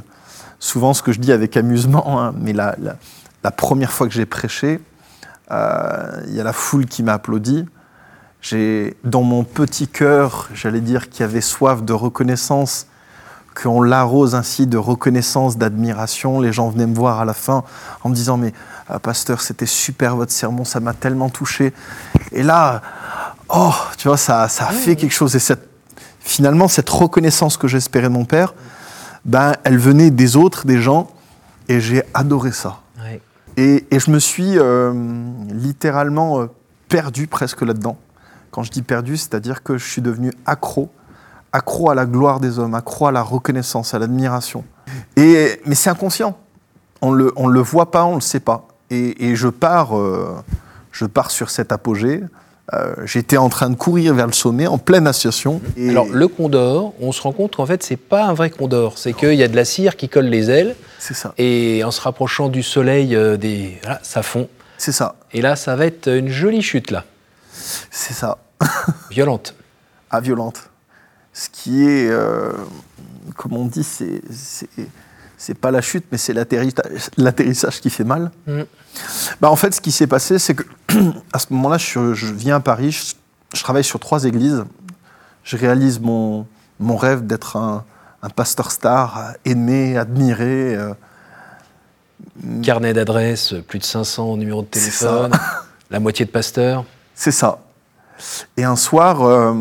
Souvent, 0.59 0.95
ce 0.95 1.03
que 1.03 1.13
je 1.13 1.21
dis 1.21 1.31
avec 1.31 1.57
amusement, 1.59 2.21
hein, 2.21 2.35
mais 2.41 2.55
la, 2.55 2.75
la, 3.45 3.51
première 3.51 3.93
fois 3.93 4.09
que 4.09 4.15
j'ai 4.15 4.25
prêché, 4.25 4.81
euh, 5.51 6.23
il 6.27 6.35
y 6.35 6.41
a 6.41 6.45
la 6.45 6.55
foule 6.55 6.87
qui 6.87 7.03
m'a 7.03 7.13
applaudi. 7.13 7.67
Dans 9.05 9.23
mon 9.23 9.45
petit 9.45 9.89
cœur, 9.89 10.49
j'allais 10.55 10.81
dire, 10.81 11.11
qui 11.11 11.23
avait 11.23 11.43
soif 11.43 11.83
de 11.83 11.93
reconnaissance, 11.93 12.87
qu'on 13.61 13.83
l'arrose 13.83 14.35
ainsi 14.35 14.67
de 14.67 14.77
reconnaissance, 14.77 15.57
d'admiration. 15.57 16.41
Les 16.41 16.53
gens 16.53 16.69
venaient 16.69 16.87
me 16.87 16.95
voir 16.95 17.21
à 17.21 17.25
la 17.25 17.35
fin 17.35 17.65
en 18.05 18.11
me 18.11 18.15
disant 18.15 18.37
Mais, 18.37 18.53
euh, 18.91 18.99
pasteur, 18.99 19.41
c'était 19.41 19.67
super 19.67 20.17
votre 20.17 20.33
sermon, 20.33 20.65
ça 20.65 20.81
m'a 20.81 20.93
tellement 20.93 21.31
touché. 21.31 21.73
Et 22.33 22.43
là, 22.43 22.83
oh, 23.49 23.75
tu 23.97 24.09
vois, 24.09 24.17
ça, 24.17 24.49
ça 24.49 24.69
a 24.69 24.73
fait 24.73 24.97
quelque 24.97 25.15
chose. 25.15 25.35
Et 25.35 25.41
cette 25.41 25.77
finalement, 26.27 26.67
cette 26.67 26.91
reconnaissance 26.91 27.57
que 27.57 27.69
j'espérais 27.69 28.09
de 28.09 28.13
mon 28.13 28.25
père, 28.25 28.55
ben, 29.25 29.55
elle 29.65 29.79
venait 29.79 30.11
des 30.11 30.37
autres, 30.37 30.67
des 30.67 30.83
gens, 30.83 31.09
et 31.69 31.81
j'ai 31.81 32.03
adoré 32.15 32.53
ça. 32.53 32.81
Et, 33.59 33.87
je 33.91 34.11
me 34.11 34.19
suis 34.19 34.59
euh, 34.59 34.93
littéralement 35.51 36.43
euh, 36.43 36.51
perdu 36.89 37.27
presque 37.27 37.63
là-dedans. 37.63 37.97
Quand 38.51 38.63
je 38.63 38.71
dis 38.71 38.83
perdu, 38.83 39.17
c'est-à-dire 39.17 39.63
que 39.63 39.79
je 39.79 39.87
suis 39.87 40.03
devenu 40.03 40.31
accro, 40.45 40.91
accro 41.57 41.91
à 41.91 41.95
la 41.95 42.07
gloire 42.07 42.39
des 42.39 42.59
hommes, 42.59 42.75
accro 42.75 43.07
à 43.07 43.13
la 43.13 43.23
reconnaissance, 43.23 43.95
à 43.95 43.99
l'admiration. 43.99 44.65
Et, 45.17 45.61
mais 45.65 45.75
c'est 45.75 45.91
inconscient. 45.91 46.37
On 47.03 47.13
le, 47.13 47.33
ne 47.37 47.51
le 47.51 47.61
voit 47.61 47.91
pas, 47.91 48.05
on 48.05 48.11
ne 48.11 48.15
le 48.17 48.21
sait 48.21 48.41
pas. 48.41 48.69
Et, 48.91 49.35
je, 49.35 49.49
pars, 49.49 49.99
euh, 49.99 50.37
je 50.93 51.07
pars 51.07 51.31
sur 51.31 51.51
cet 51.51 51.73
apogée. 51.73 52.23
Euh, 52.73 52.95
j'étais 53.05 53.37
en 53.37 53.49
train 53.49 53.71
de 53.71 53.77
courir 53.77 54.15
vers 54.15 54.27
le 54.27 54.33
sommet 54.33 54.67
en 54.67 54.79
pleine 54.79 55.07
association. 55.07 55.61
Alors 55.89 56.07
le 56.11 56.27
condor, 56.29 56.95
on 57.01 57.13
se 57.13 57.23
rend 57.23 57.31
compte 57.31 57.55
qu'en 57.55 57.67
fait 57.67 57.85
c'est 57.85 57.97
pas 57.97 58.25
un 58.25 58.35
vrai 58.35 58.51
condor, 58.51 58.99
c'est 58.99 59.13
qu'il 59.13 59.35
y 59.35 59.45
a 59.45 59.47
de 59.47 59.55
la 59.55 59.65
cire 59.65 59.95
qui 59.97 60.09
colle 60.09 60.25
les 60.25 60.51
ailes. 60.51 60.75
C'est 60.99 61.15
ça. 61.15 61.33
Et 61.39 61.85
en 61.85 61.93
se 61.93 62.01
rapprochant 62.01 62.49
du 62.49 62.65
soleil, 62.65 63.15
euh, 63.15 63.37
des... 63.37 63.81
ça 64.03 64.23
fond. 64.25 64.49
C'est 64.79 64.91
ça. 64.91 65.15
Et 65.33 65.43
là, 65.43 65.55
ça 65.55 65.77
va 65.77 65.87
être 65.87 66.09
une 66.09 66.29
jolie 66.29 66.63
chute 66.63 66.91
là. 66.91 67.05
C'est 67.53 68.15
ça. 68.15 68.39
violente. 69.11 69.55
Ah 70.11 70.21
violente. 70.21 70.71
Ce 71.37 71.51
qui 71.51 71.85
est, 71.85 72.09
euh, 72.09 72.51
comme 73.37 73.53
on 73.53 73.67
dit, 73.67 73.85
c'est 73.85 74.23
c'est 75.37 75.55
pas 75.55 75.71
la 75.71 75.83
chute, 75.83 76.07
mais 76.11 76.17
c'est 76.17 76.33
l'atterrissage 76.33 77.81
qui 77.83 77.91
fait 77.91 78.05
mal. 78.05 78.31
Mm. 78.47 78.63
Bah, 79.43 79.51
en 79.51 79.57
fait, 79.57 79.75
ce 79.75 79.83
qui 79.83 79.93
s'est 79.93 80.07
passé, 80.07 80.39
c'est 80.39 80.55
que 80.55 80.63
à 81.35 81.39
ce 81.39 81.49
moment-là, 81.51 81.77
je, 81.77 82.33
viens 82.33 82.57
à 82.57 82.61
Paris, 82.61 83.15
je, 83.53 83.63
travaille 83.63 83.85
sur 83.85 84.01
trois 84.01 84.25
églises, 84.25 84.65
je 85.45 85.59
réalise 85.59 86.01
mon, 86.01 86.47
mon 86.81 86.97
rêve 86.97 87.27
d'être 87.27 87.57
un, 87.57 87.85
pasteur 88.35 88.71
star, 88.71 89.35
aimé, 89.45 89.99
admiré. 89.99 90.75
Euh, 90.75 90.95
Carnet 92.63 92.95
d'adresses, 92.95 93.55
plus 93.69 93.79
de 93.79 93.85
500 93.85 94.39
numéros 94.39 94.63
de 94.63 94.69
téléphone, 94.69 95.33
la 95.91 96.01
moitié 96.01 96.25
de 96.25 96.31
pasteur. 96.31 96.87
C'est 97.15 97.31
ça. 97.31 97.59
Et 98.57 98.65
un 98.65 98.77
soir, 98.77 99.21
euh, 99.23 99.53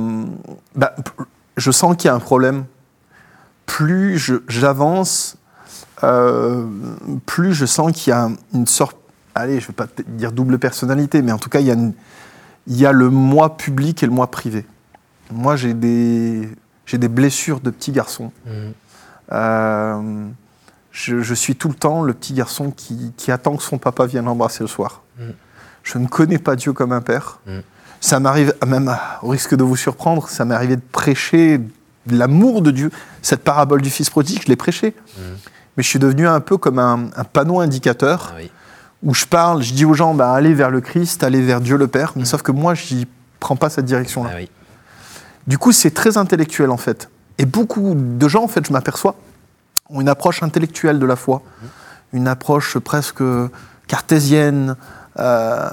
bah, 0.73 0.95
je 1.57 1.71
sens 1.71 1.95
qu'il 1.95 2.07
y 2.07 2.11
a 2.11 2.15
un 2.15 2.19
problème. 2.19 2.65
Plus 3.65 4.31
j'avance, 4.47 5.37
euh, 6.03 6.65
plus 7.25 7.53
je 7.53 7.65
sens 7.65 7.91
qu'il 7.91 8.11
y 8.11 8.13
a 8.13 8.29
une 8.53 8.67
sorte, 8.67 8.97
allez, 9.33 9.59
je 9.59 9.65
ne 9.65 9.67
vais 9.67 9.73
pas 9.73 9.87
dire 10.07 10.31
double 10.31 10.59
personnalité, 10.59 11.21
mais 11.21 11.31
en 11.31 11.37
tout 11.37 11.49
cas, 11.49 11.59
il 11.59 11.67
y 11.67 11.71
a, 11.71 11.75
il 11.75 12.77
y 12.77 12.85
a 12.85 12.91
le 12.91 13.09
moi 13.09 13.57
public 13.57 14.03
et 14.03 14.05
le 14.05 14.11
moi 14.11 14.29
privé. 14.29 14.65
Moi, 15.31 15.55
j'ai 15.55 15.73
des, 15.73 16.49
j'ai 16.85 16.97
des 16.97 17.07
blessures 17.07 17.59
de 17.59 17.69
petit 17.71 17.91
garçon. 17.91 18.31
Mmh. 18.45 18.49
Euh, 19.31 20.27
je, 20.91 21.33
suis 21.33 21.55
tout 21.55 21.67
le 21.67 21.73
temps 21.73 22.03
le 22.03 22.13
petit 22.13 22.33
garçon 22.33 22.71
qui, 22.71 23.11
qui 23.17 23.31
attend 23.31 23.57
que 23.57 23.63
son 23.63 23.79
papa 23.79 24.05
vienne 24.05 24.25
l'embrasser 24.25 24.63
le 24.63 24.67
soir. 24.67 25.01
Mmh. 25.17 25.23
Je 25.83 25.97
ne 25.97 26.07
connais 26.07 26.37
pas 26.37 26.55
Dieu 26.55 26.73
comme 26.73 26.91
un 26.91 27.01
père. 27.01 27.39
Mmh. 27.47 27.59
Ça 28.01 28.19
m'arrive, 28.19 28.53
même 28.65 28.95
au 29.21 29.29
risque 29.29 29.55
de 29.55 29.63
vous 29.63 29.75
surprendre, 29.75 30.29
ça 30.29 30.45
m'est 30.45 30.55
arrivé 30.55 30.75
de 30.75 30.81
prêcher 30.91 31.59
l'amour 32.07 32.61
de 32.61 32.71
Dieu. 32.71 32.91
Cette 33.21 33.43
parabole 33.43 33.81
du 33.81 33.89
fils 33.89 34.09
prodigue, 34.09 34.41
je 34.43 34.47
l'ai 34.47 34.55
prêché 34.55 34.93
mais 35.77 35.83
je 35.83 35.89
suis 35.89 35.99
devenu 35.99 36.27
un 36.27 36.39
peu 36.39 36.57
comme 36.57 36.79
un, 36.79 37.09
panneau 37.31 37.59
indicateur 37.59 38.33
ah 38.35 38.41
où 39.03 39.13
je 39.13 39.25
parle, 39.25 39.61
je 39.61 39.73
dis 39.73 39.85
aux 39.85 39.93
gens, 39.93 40.15
bah, 40.15 40.33
allez 40.33 40.53
vers 40.53 40.71
le 40.71 40.81
Christ, 40.81 41.23
allez 41.23 41.41
vers 41.41 41.61
Dieu 41.61 41.77
le 41.77 41.87
Père, 41.87 42.13
mais 42.15 42.23
mm. 42.23 42.25
sauf 42.25 42.41
que 42.41 42.51
moi, 42.51 42.73
je 42.73 42.95
n'y 42.95 43.07
prends 43.39 43.55
pas 43.55 43.69
cette 43.69 43.85
direction-là. 43.85 44.31
Ah 44.33 44.45
du 45.45 45.59
coup, 45.59 45.71
c'est 45.71 45.91
très 45.91 46.17
intellectuel 46.17 46.71
en 46.71 46.77
fait. 46.77 47.09
Et 47.37 47.45
beaucoup 47.45 47.93
de 47.95 48.27
gens, 48.27 48.43
en 48.43 48.47
fait, 48.47 48.65
je 48.65 48.73
m'aperçois, 48.73 49.15
ont 49.89 50.01
une 50.01 50.09
approche 50.09 50.41
intellectuelle 50.41 50.97
de 50.97 51.05
la 51.05 51.15
foi, 51.15 51.43
mm. 51.43 51.65
une 52.17 52.27
approche 52.27 52.77
presque 52.79 53.23
cartésienne. 53.87 54.75
Euh, 55.19 55.69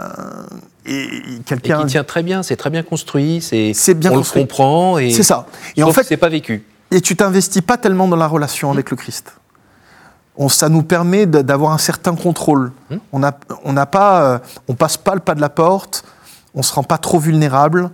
et 0.84 1.22
quelqu'un 1.46 1.82
qui 1.82 1.86
tient 1.86 2.04
très 2.04 2.22
bien, 2.22 2.42
c'est 2.42 2.56
très 2.56 2.70
bien 2.70 2.82
construit, 2.82 3.40
c'est 3.40 3.94
bien 3.94 4.12
on 4.12 4.16
le 4.16 4.22
comprend 4.22 4.98
et 4.98 5.10
c'est 5.10 5.22
ça. 5.22 5.46
Et 5.76 5.82
en 5.82 5.92
fait, 5.92 6.04
c'est 6.04 6.16
pas 6.16 6.28
vécu. 6.28 6.64
Et 6.90 7.00
tu 7.00 7.16
t'investis 7.16 7.62
pas 7.62 7.78
tellement 7.78 8.08
dans 8.08 8.16
la 8.16 8.26
relation 8.26 8.70
avec 8.70 8.90
le 8.90 8.96
Christ 8.96 9.32
ça 10.48 10.68
nous 10.68 10.82
permet 10.82 11.26
d'avoir 11.26 11.72
un 11.72 11.78
certain 11.78 12.14
contrôle. 12.14 12.72
Hum. 12.90 13.00
On 13.12 13.72
n'a 13.72 13.86
pas, 13.86 14.22
euh, 14.22 14.38
on 14.68 14.74
passe 14.74 14.96
pas 14.96 15.14
le 15.14 15.20
pas 15.20 15.34
de 15.34 15.40
la 15.40 15.48
porte, 15.48 16.04
on 16.54 16.62
se 16.62 16.72
rend 16.72 16.82
pas 16.82 16.98
trop 16.98 17.18
vulnérable, 17.18 17.90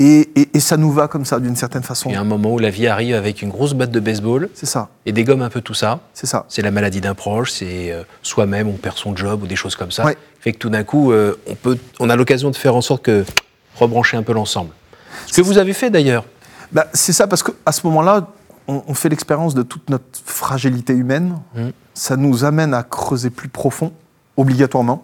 Et, 0.00 0.30
et- 0.36 0.48
et 0.56 0.60
ça 0.60 0.76
nous 0.76 0.92
va 0.92 1.08
comme 1.08 1.24
ça, 1.24 1.40
d'une 1.40 1.56
certaine 1.56 1.82
façon. 1.82 2.08
Il 2.08 2.12
y 2.12 2.16
a 2.16 2.20
un 2.20 2.24
moment 2.24 2.52
où 2.52 2.58
la 2.58 2.70
vie 2.70 2.86
arrive 2.86 3.14
avec 3.16 3.42
une 3.42 3.48
grosse 3.50 3.74
batte 3.74 3.90
de 3.90 3.98
baseball 4.00 4.48
C'est 4.54 4.66
ça, 4.66 4.88
et 5.06 5.12
dégomme 5.12 5.42
un 5.42 5.48
peu 5.50 5.60
tout 5.60 5.74
ça. 5.74 6.00
c'est 6.14 6.26
ça. 6.26 6.44
C'est 6.48 6.62
la 6.62 6.70
maladie 6.70 7.00
d'un 7.00 7.14
proche, 7.14 7.50
c'est 7.50 7.90
euh, 7.92 8.04
soi-même, 8.22 8.68
on 8.68 8.74
perd 8.74 8.96
son 8.96 9.16
job 9.16 9.42
ou 9.42 9.46
des 9.48 9.56
choses 9.56 9.74
comme 9.74 9.90
ça. 9.90 10.04
Ouais. 10.04 10.16
Fait 10.40 10.52
que 10.52 10.58
tout 10.58 10.70
d'un 10.70 10.84
coup, 10.84 11.10
euh, 11.10 11.34
on, 11.48 11.54
peut, 11.56 11.76
on 11.98 12.10
a 12.10 12.16
l'occasion 12.16 12.50
de 12.50 12.56
faire 12.56 12.76
en 12.76 12.80
sorte 12.80 13.02
que 13.04 13.24
rebrancher 13.76 14.16
un 14.16 14.22
peu 14.22 14.32
l'ensemble. 14.32 14.70
Ce 15.26 15.36
que 15.36 15.42
vous 15.42 15.58
avez 15.58 15.72
fait 15.72 15.90
d'ailleurs. 15.90 16.24
Bah, 16.70 16.86
c'est 16.92 17.12
ça, 17.12 17.26
parce 17.26 17.42
qu'à 17.42 17.72
ce 17.72 17.84
moment-là, 17.88 18.28
on, 18.68 18.82
on 18.86 18.94
fait 18.94 19.08
l'expérience 19.08 19.54
de 19.54 19.62
toute 19.62 19.90
notre 19.90 20.04
fragilité 20.24 20.92
humaine. 20.92 21.38
Mhm. 21.56 21.72
Ça 21.94 22.16
nous 22.16 22.44
amène 22.44 22.72
à 22.74 22.84
creuser 22.84 23.30
plus 23.30 23.48
profond, 23.48 23.92
obligatoirement. 24.36 25.02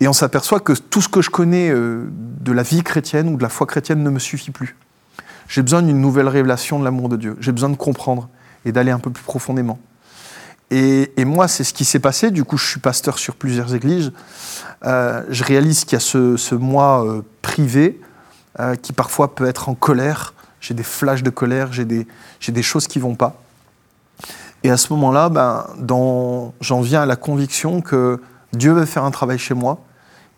Et 0.00 0.06
on 0.06 0.12
s'aperçoit 0.12 0.60
que 0.60 0.72
tout 0.72 1.00
ce 1.00 1.08
que 1.08 1.22
je 1.22 1.30
connais 1.30 1.70
euh, 1.70 2.08
de 2.12 2.52
la 2.52 2.62
vie 2.62 2.82
chrétienne 2.82 3.28
ou 3.28 3.36
de 3.36 3.42
la 3.42 3.48
foi 3.48 3.66
chrétienne 3.66 4.02
ne 4.02 4.10
me 4.10 4.18
suffit 4.18 4.50
plus. 4.50 4.76
J'ai 5.48 5.62
besoin 5.62 5.82
d'une 5.82 6.00
nouvelle 6.00 6.28
révélation 6.28 6.78
de 6.78 6.84
l'amour 6.84 7.08
de 7.08 7.16
Dieu. 7.16 7.36
J'ai 7.40 7.52
besoin 7.52 7.70
de 7.70 7.76
comprendre 7.76 8.28
et 8.64 8.72
d'aller 8.72 8.90
un 8.90 8.98
peu 8.98 9.10
plus 9.10 9.24
profondément. 9.24 9.78
Et, 10.70 11.24
moi, 11.24 11.48
c'est 11.48 11.64
ce 11.64 11.72
qui 11.72 11.86
s'est 11.86 11.98
passé. 11.98 12.30
Du 12.30 12.44
coup, 12.44 12.58
je 12.58 12.66
suis 12.66 12.80
pasteur 12.80 13.18
sur 13.18 13.36
plusieurs 13.36 13.74
églises. 13.74 14.12
Euh, 14.84 15.22
je 15.30 15.42
réalise 15.42 15.84
qu'il 15.84 15.94
y 15.94 15.96
a 15.96 16.00
ce, 16.00 16.54
moi 16.54 17.04
euh, 17.06 17.22
privé 17.42 18.00
qui 18.82 18.92
parfois 18.92 19.36
peut 19.36 19.46
être 19.46 19.68
en 19.68 19.74
colère. 19.74 20.34
J'ai 20.60 20.74
des 20.74 20.82
flashs 20.82 21.22
de 21.22 21.30
colère, 21.30 21.72
j'ai 21.72 21.84
des, 21.84 22.62
choses 22.62 22.88
qui 22.88 22.98
vont 22.98 23.14
pas. 23.14 23.40
Et 24.64 24.70
à 24.70 24.76
ce 24.76 24.92
moment-là, 24.94 25.28
ben, 25.28 25.64
j'en 26.60 26.80
viens 26.80 27.02
à 27.02 27.06
la 27.06 27.14
conviction 27.14 27.80
que 27.80 28.20
Dieu 28.52 28.72
veut 28.72 28.84
faire 28.84 29.04
un 29.04 29.12
travail 29.12 29.38
chez 29.38 29.54
moi 29.54 29.78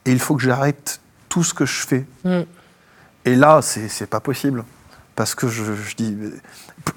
et 0.07 0.13
il 0.13 0.19
faut 0.19 0.35
que 0.37 0.43
j'arrête 0.43 1.01
tout 1.29 1.45
ce 1.45 1.55
que 1.55 1.67
je 1.67 1.87
fais. 1.87 2.05
Et 3.25 3.35
là, 3.37 3.61
c'est 3.63 4.09
pas 4.09 4.21
possible. 4.21 4.65
Parce 5.17 5.35
que 5.35 5.49
je, 5.49 5.63
je 5.87 5.97
dis, 5.97 6.17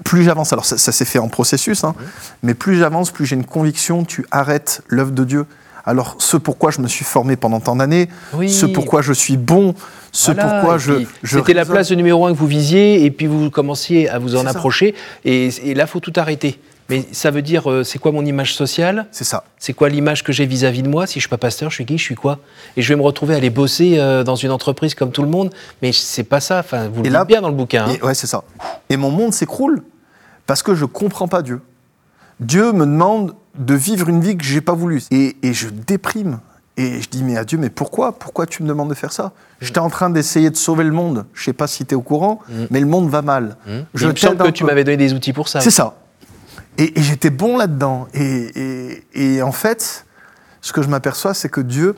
plus 0.04 0.22
j'avance, 0.22 0.52
alors 0.54 0.64
ça, 0.64 0.78
ça 0.78 0.92
s'est 0.92 1.04
fait 1.04 1.18
en 1.18 1.28
processus, 1.28 1.84
hein, 1.84 1.94
mais 2.42 2.54
plus 2.54 2.78
j'avance, 2.78 3.10
plus 3.10 3.26
j'ai 3.26 3.36
une 3.36 3.44
conviction, 3.44 4.04
tu 4.04 4.24
arrêtes 4.30 4.82
l'œuvre 4.88 5.10
de 5.10 5.24
Dieu. 5.24 5.46
Alors, 5.84 6.16
ce 6.18 6.38
pourquoi 6.38 6.70
je 6.70 6.80
me 6.80 6.88
suis 6.88 7.04
formé 7.04 7.36
pendant 7.36 7.60
tant 7.60 7.76
d'années, 7.76 8.08
Oui. 8.32 8.48
ce 8.50 8.64
pourquoi 8.64 9.02
je 9.02 9.12
suis 9.12 9.36
bon, 9.36 9.74
ce 10.12 10.32
Voilà, 10.32 10.48
pourquoi 10.60 10.78
je. 10.78 11.04
je 11.22 11.38
C'était 11.38 11.52
la 11.52 11.66
place 11.66 11.90
de 11.90 11.94
numéro 11.96 12.24
un 12.24 12.32
que 12.32 12.38
vous 12.38 12.46
visiez, 12.46 13.04
et 13.04 13.10
puis 13.10 13.26
vous 13.26 13.50
commenciez 13.50 14.08
à 14.08 14.18
vous 14.18 14.36
en 14.36 14.46
approcher, 14.46 14.94
et, 15.26 15.48
et 15.70 15.74
là, 15.74 15.86
faut 15.86 16.00
tout 16.00 16.12
arrêter. 16.16 16.58
Mais 16.90 17.06
ça 17.12 17.30
veut 17.30 17.40
dire, 17.40 17.70
euh, 17.70 17.82
c'est 17.82 17.98
quoi 17.98 18.12
mon 18.12 18.24
image 18.26 18.54
sociale? 18.54 19.06
C'est 19.10 19.24
ça. 19.24 19.44
C'est 19.58 19.72
quoi 19.72 19.88
l'image 19.88 20.22
que 20.22 20.32
j'ai 20.32 20.44
vis-à-vis 20.44 20.82
de 20.82 20.88
moi? 20.88 21.06
Si 21.06 21.14
je 21.14 21.20
suis 21.20 21.28
pas 21.30 21.38
pasteur, 21.38 21.70
je 21.70 21.76
suis 21.76 21.86
qui? 21.86 21.96
Je 21.96 22.02
suis 22.02 22.14
quoi? 22.14 22.38
Et 22.76 22.82
je 22.82 22.88
vais 22.90 22.96
me 22.96 23.02
retrouver 23.02 23.32
à 23.34 23.38
aller 23.38 23.48
bosser 23.50 23.98
euh, 23.98 24.22
dans 24.22 24.36
une 24.36 24.50
entreprise 24.50 24.94
comme 24.94 25.10
tout 25.10 25.22
le 25.22 25.28
monde, 25.28 25.50
mais 25.80 25.92
c'est 25.92 26.24
pas 26.24 26.40
ça. 26.40 26.58
Enfin, 26.58 26.88
vous 26.88 26.96
le 26.96 27.02
dites 27.04 27.12
là- 27.12 27.24
bien 27.24 27.40
dans 27.40 27.48
le 27.48 27.54
bouquin. 27.54 27.86
hein. 27.86 27.96
Et, 27.98 28.02
ouais, 28.04 28.14
c'est 28.14 28.26
ça. 28.26 28.44
Et 28.90 28.96
mon 28.98 29.10
monde 29.10 29.32
s'écroule 29.32 29.82
parce 30.46 30.62
que 30.62 30.74
je 30.74 30.84
comprends 30.84 31.26
pas 31.28 31.40
Dieu. 31.40 31.62
Dieu 32.40 32.72
me 32.72 32.84
demande 32.84 33.34
de 33.58 33.74
vivre 33.74 34.08
une 34.08 34.20
vie 34.20 34.36
que 34.36 34.44
j'ai 34.44 34.60
pas 34.60 34.74
voulu. 34.74 35.02
Et, 35.10 35.36
et 35.42 35.54
je 35.54 35.68
déprime. 35.68 36.40
Et 36.76 37.00
je 37.00 37.08
dis, 37.08 37.22
mais 37.22 37.36
à 37.36 37.44
Dieu, 37.44 37.56
mais 37.56 37.70
pourquoi? 37.70 38.18
Pourquoi 38.18 38.46
tu 38.46 38.64
me 38.64 38.68
demandes 38.68 38.88
de 38.90 38.94
faire 38.94 39.12
ça? 39.12 39.30
J'étais 39.60 39.78
en 39.78 39.88
train 39.88 40.10
d'essayer 40.10 40.50
de 40.50 40.56
sauver 40.56 40.82
le 40.82 40.90
monde. 40.90 41.24
Je 41.32 41.44
sais 41.44 41.52
pas 41.52 41.68
si 41.68 41.86
tu 41.86 41.92
es 41.92 41.94
au 41.94 42.00
courant, 42.02 42.40
mais 42.70 42.80
le 42.80 42.86
monde 42.86 43.08
va 43.08 43.22
mal. 43.22 43.56
Hum. 43.68 43.84
Je 43.94 44.06
Il 44.06 44.10
me 44.10 44.16
semble 44.16 44.36
que 44.38 44.50
tu 44.50 44.64
m'avais 44.64 44.82
donné 44.82 44.96
des 44.96 45.14
outils 45.14 45.32
pour 45.32 45.46
ça. 45.48 45.60
C'est 45.60 45.70
ça. 45.70 45.94
Et, 46.78 46.98
et 46.98 47.02
j'étais 47.02 47.30
bon 47.30 47.56
là-dedans. 47.56 48.08
Et, 48.14 48.24
et- 49.14 49.34
et 49.36 49.42
en 49.42 49.52
fait, 49.52 50.06
ce 50.60 50.72
que 50.72 50.82
je 50.82 50.88
m'aperçois, 50.88 51.34
c'est 51.34 51.48
que 51.48 51.60
Dieu 51.60 51.94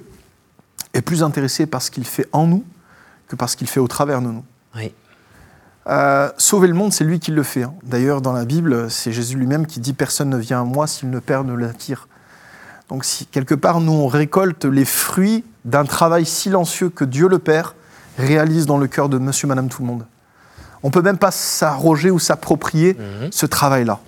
est 0.95 1.03
plus 1.03 1.23
intéressé 1.23 1.67
par 1.67 1.83
ce 1.83 1.91
qu'il 1.91 2.05
fait 2.07 2.29
en 2.33 2.47
nous 2.47 2.65
que 3.29 3.37
par 3.37 3.49
ce 3.49 3.57
qu'il 3.57 3.67
fait 3.69 3.81
au 3.81 3.89
travers 3.89 4.21
de 4.21 4.27
nous. 4.29 4.45
Oui. 4.77 4.93
Euh, 5.89 6.31
sauver 6.37 6.67
le 6.69 6.75
monde, 6.75 6.93
c'est 6.93 7.05
lui 7.05 7.21
qui 7.21 7.31
le 7.31 7.43
fait. 7.43 7.63
hein. 7.63 7.75
D'ailleurs, 7.85 8.21
dans 8.21 8.33
la 8.33 8.45
Bible, 8.45 8.91
c'est 8.91 9.13
Jésus 9.13 9.37
lui-même 9.37 9.67
qui 9.67 9.79
dit 9.81 9.93
Personne 9.93 10.31
ne 10.31 10.37
vient 10.37 10.61
à 10.61 10.65
moi 10.65 10.87
si 10.87 11.07
le 11.07 11.21
Père 11.21 11.45
ne 11.45 11.55
l'attire. 11.55 12.09
Donc, 12.89 13.05
si 13.05 13.27
quelque 13.27 13.55
part, 13.55 13.81
nous, 13.81 13.93
on 13.93 14.07
récolte 14.09 14.65
les 14.65 14.85
fruits 14.85 15.45
d'un 15.65 15.85
travail 15.85 16.25
silencieux 16.27 16.89
que 16.89 17.05
Dieu 17.05 17.29
le 17.29 17.39
Père 17.39 17.75
réalise 18.19 18.67
dans 18.67 18.79
le 18.79 18.87
cœur 18.87 19.09
de 19.09 19.19
monsieur, 19.19 19.47
madame, 19.49 19.69
tout 19.69 19.83
le 19.83 19.87
monde. 19.89 20.07
On 20.83 20.91
peut 20.91 21.03
même 21.03 21.19
pas 21.19 21.31
s'arroger 21.33 22.11
ou 22.11 22.19
s'approprier 22.19 22.95
Mhm. 22.95 23.29
ce 23.33 23.47
travail-là. 23.47 23.99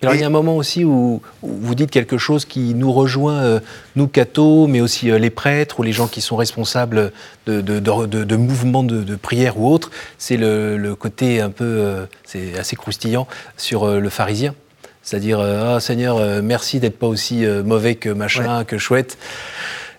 Alors, 0.00 0.14
il 0.14 0.20
y 0.20 0.22
a 0.22 0.26
un 0.28 0.30
moment 0.30 0.56
aussi 0.56 0.84
où, 0.84 1.20
où 1.42 1.48
vous 1.60 1.74
dites 1.74 1.90
quelque 1.90 2.18
chose 2.18 2.44
qui 2.44 2.72
nous 2.74 2.92
rejoint, 2.92 3.38
euh, 3.42 3.60
nous 3.96 4.06
cathos, 4.06 4.68
mais 4.68 4.80
aussi 4.80 5.10
euh, 5.10 5.18
les 5.18 5.30
prêtres 5.30 5.80
ou 5.80 5.82
les 5.82 5.90
gens 5.92 6.06
qui 6.06 6.20
sont 6.20 6.36
responsables 6.36 7.12
de, 7.46 7.60
de, 7.60 7.80
de- 7.80 8.06
de- 8.06 8.36
mouvements 8.36 8.84
de, 8.84 9.02
prière 9.16 9.58
ou 9.58 9.68
autres. 9.68 9.90
C'est 10.16 10.36
le, 10.36 10.76
le 10.76 10.94
côté 10.94 11.40
un 11.40 11.50
peu, 11.50 11.64
euh, 11.64 12.06
c'est 12.24 12.56
assez 12.56 12.76
croustillant 12.76 13.26
sur 13.56 13.88
le 14.00 14.08
pharisien. 14.08 14.54
C'est-à-dire, 15.02 15.40
ah 15.40 15.80
Seigneur, 15.80 16.42
merci 16.42 16.78
d'être 16.80 16.98
pas 16.98 17.06
aussi 17.06 17.44
mauvais 17.64 17.94
que 17.94 18.10
machin, 18.10 18.64
que 18.64 18.76
chouette. 18.78 19.16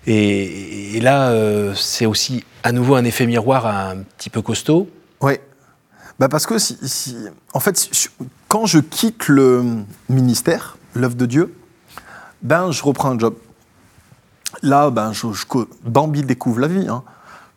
Et, 0.08 0.96
et 0.98 1.02
là, 1.02 1.34
c'est 1.76 2.06
aussi 2.06 2.44
à 2.64 2.72
nouveau 2.72 2.96
un 2.96 3.04
effet 3.04 3.26
miroir 3.26 3.66
un 3.66 3.98
petit 4.18 4.30
peu 4.30 4.42
costaud. 4.44 4.88
Oui. 5.22 5.34
Bah 6.20 6.30
parce 6.30 6.46
que 6.46 6.58
si, 6.60 6.78
si- 6.84 7.16
en 7.54 7.60
fait, 7.60 7.90
quand 8.50 8.66
je 8.66 8.80
quitte 8.80 9.28
le 9.30 9.64
ministère, 10.10 10.78
l'œuvre 10.96 11.16
de 11.16 11.26
Dieu, 11.26 11.56
ben 12.42 12.72
je 12.72 12.84
reprends 12.84 13.12
un 13.12 13.20
job. 13.20 13.36
Là, 14.64 14.90
ben 14.90 15.14
je, 15.14 15.28
Bambi 15.84 16.24
découvre 16.24 16.60
la 16.60 16.68
vie. 16.68 16.88
hein. 16.90 17.04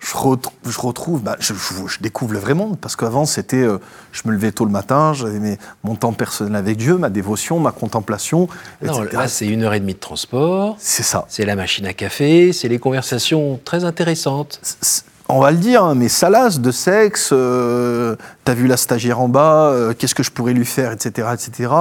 Je, 0.00 0.16
ret- 0.16 0.36
je 0.68 0.78
retrouve, 0.80 1.22
ben, 1.22 1.36
je, 1.38 1.52
découvre 2.00 2.32
le 2.32 2.40
vrai 2.40 2.54
monde 2.54 2.76
parce 2.76 2.96
qu'avant 2.96 3.24
c'était, 3.24 3.62
euh, 3.62 3.78
je 4.10 4.22
me 4.26 4.32
levais 4.32 4.50
tôt 4.50 4.64
le 4.64 4.70
matin, 4.72 5.12
j'avais 5.14 5.58
mon 5.84 5.94
temps 5.94 6.12
personnel 6.12 6.56
avec 6.56 6.76
Dieu, 6.76 6.98
ma 6.98 7.08
dévotion, 7.08 7.60
ma 7.60 7.70
contemplation. 7.70 8.48
Non, 8.82 9.04
etc. 9.04 9.16
là, 9.16 9.28
c'est 9.28 9.46
une 9.46 9.62
heure 9.62 9.74
et 9.74 9.80
demie 9.80 9.94
de 9.94 10.00
transport. 10.00 10.74
c'est 10.80 11.04
ça. 11.04 11.24
C'est 11.28 11.44
la 11.44 11.54
machine 11.54 11.86
à 11.86 11.92
café, 11.94 12.52
c'est 12.52 12.66
les 12.68 12.80
conversations 12.80 13.60
très 13.64 13.84
intéressantes. 13.84 14.58
c- 14.62 15.02
on 15.32 15.40
va 15.40 15.50
le 15.50 15.56
dire, 15.56 15.82
hein, 15.82 15.94
mais 15.94 16.08
salace 16.08 16.60
de 16.60 16.70
sexe, 16.70 17.30
euh, 17.32 18.16
t'as 18.44 18.52
vu 18.52 18.66
la 18.66 18.76
stagiaire 18.76 19.18
en 19.18 19.28
bas, 19.28 19.70
euh, 19.70 19.94
qu'est-ce 19.94 20.14
que 20.14 20.22
je 20.22 20.30
pourrais 20.30 20.52
lui 20.52 20.66
faire, 20.66 20.92
etc., 20.92 21.28
etc. 21.32 21.72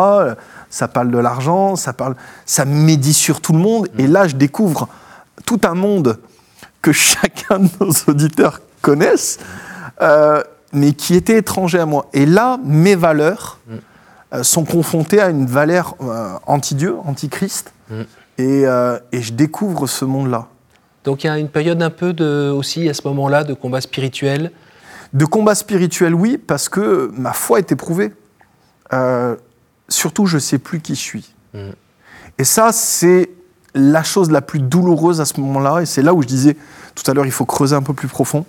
Ça 0.69 0.87
parle 0.87 1.11
de 1.11 1.17
l'argent, 1.17 1.75
ça 1.75 1.91
parle, 1.91 2.15
ça 2.45 2.63
médit 2.63 3.13
sur 3.13 3.41
tout 3.41 3.51
le 3.51 3.59
monde. 3.59 3.89
Et 3.97 4.07
là, 4.07 4.29
je 4.29 4.37
découvre 4.37 4.87
tout 5.45 5.59
un 5.65 5.73
monde 5.73 6.17
que 6.81 6.91
chacun 6.93 7.59
de 7.59 7.69
nos 7.81 7.91
auditeurs 8.07 8.61
connaissent, 8.81 9.37
euh, 10.01 10.41
mais 10.71 10.93
qui 10.93 11.15
était 11.15 11.37
étranger 11.37 11.79
à 11.79 11.85
moi. 11.85 12.07
Et 12.13 12.25
là, 12.25 12.57
mes 12.63 12.95
valeurs 12.95 13.59
euh, 14.33 14.43
sont 14.43 14.63
confrontées 14.63 15.19
à 15.19 15.29
une 15.29 15.45
valeur 15.45 15.97
anti-Dieu, 16.47 16.95
anti-Christ. 17.05 17.73
Mm. 17.89 18.01
Et, 18.37 18.63
et 19.11 19.21
je 19.21 19.33
découvre 19.33 19.87
ce 19.87 20.05
monde-là. 20.05 20.47
Donc 21.03 21.23
il 21.23 21.27
y 21.27 21.29
a 21.29 21.37
une 21.37 21.49
période 21.49 21.81
un 21.81 21.89
peu 21.89 22.13
de, 22.13 22.51
aussi 22.51 22.87
à 22.89 22.93
ce 22.93 23.07
moment-là 23.07 23.43
de 23.43 23.53
combat 23.53 23.81
spirituel. 23.81 24.51
De 25.13 25.25
combat 25.25 25.55
spirituel, 25.55 26.13
oui, 26.13 26.37
parce 26.37 26.69
que 26.69 27.11
ma 27.13 27.33
foi 27.33 27.59
est 27.59 27.71
éprouvée. 27.71 28.13
Euh, 28.93 29.35
surtout, 29.89 30.25
je 30.25 30.35
ne 30.35 30.39
sais 30.39 30.59
plus 30.59 30.79
qui 30.79 30.95
je 30.95 30.99
suis. 30.99 31.33
Mm. 31.53 31.71
Et 32.37 32.43
ça, 32.43 32.71
c'est 32.71 33.29
la 33.73 34.03
chose 34.03 34.31
la 34.31 34.41
plus 34.41 34.59
douloureuse 34.59 35.19
à 35.21 35.25
ce 35.25 35.39
moment-là. 35.39 35.81
Et 35.81 35.85
c'est 35.85 36.01
là 36.01 36.13
où 36.13 36.21
je 36.21 36.27
disais 36.27 36.55
tout 36.95 37.09
à 37.09 37.13
l'heure, 37.13 37.25
il 37.25 37.31
faut 37.31 37.45
creuser 37.45 37.75
un 37.75 37.81
peu 37.81 37.93
plus 37.93 38.07
profond. 38.07 38.45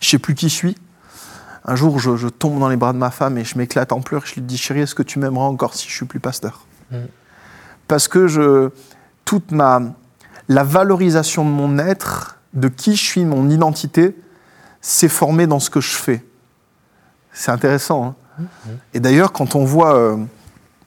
Je 0.00 0.06
ne 0.06 0.10
sais 0.10 0.18
plus 0.18 0.34
qui 0.34 0.48
je 0.48 0.54
suis. 0.54 0.76
Un 1.64 1.76
jour, 1.76 1.98
je, 1.98 2.16
je 2.16 2.28
tombe 2.28 2.58
dans 2.58 2.68
les 2.68 2.76
bras 2.76 2.92
de 2.92 2.98
ma 2.98 3.10
femme 3.10 3.36
et 3.36 3.44
je 3.44 3.58
m'éclate 3.58 3.92
en 3.92 4.00
pleurs. 4.00 4.24
Je 4.26 4.34
lui 4.34 4.42
dis, 4.42 4.56
chérie, 4.56 4.80
est-ce 4.80 4.94
que 4.94 5.02
tu 5.02 5.18
m'aimeras 5.18 5.46
encore 5.46 5.74
si 5.74 5.88
je 5.88 5.94
suis 5.94 6.06
plus 6.06 6.20
pasteur? 6.20 6.64
Mm. 6.90 6.96
Parce 7.88 8.08
que 8.08 8.26
je, 8.26 8.70
toute 9.24 9.50
ma, 9.50 9.80
la 10.48 10.64
valorisation 10.64 11.44
de 11.44 11.50
mon 11.50 11.78
être, 11.78 12.38
de 12.54 12.68
qui 12.68 12.96
je 12.96 13.04
suis, 13.04 13.24
mon 13.24 13.50
identité, 13.50 14.16
s'est 14.80 15.08
formée 15.08 15.46
dans 15.46 15.60
ce 15.60 15.70
que 15.70 15.80
je 15.80 15.90
fais. 15.90 16.24
C'est 17.32 17.50
intéressant. 17.50 18.16
hein. 18.38 18.44
Et 18.94 19.00
d'ailleurs, 19.00 19.32
quand 19.32 19.54
on 19.54 19.64
voit 19.64 19.94
euh, 19.96 20.16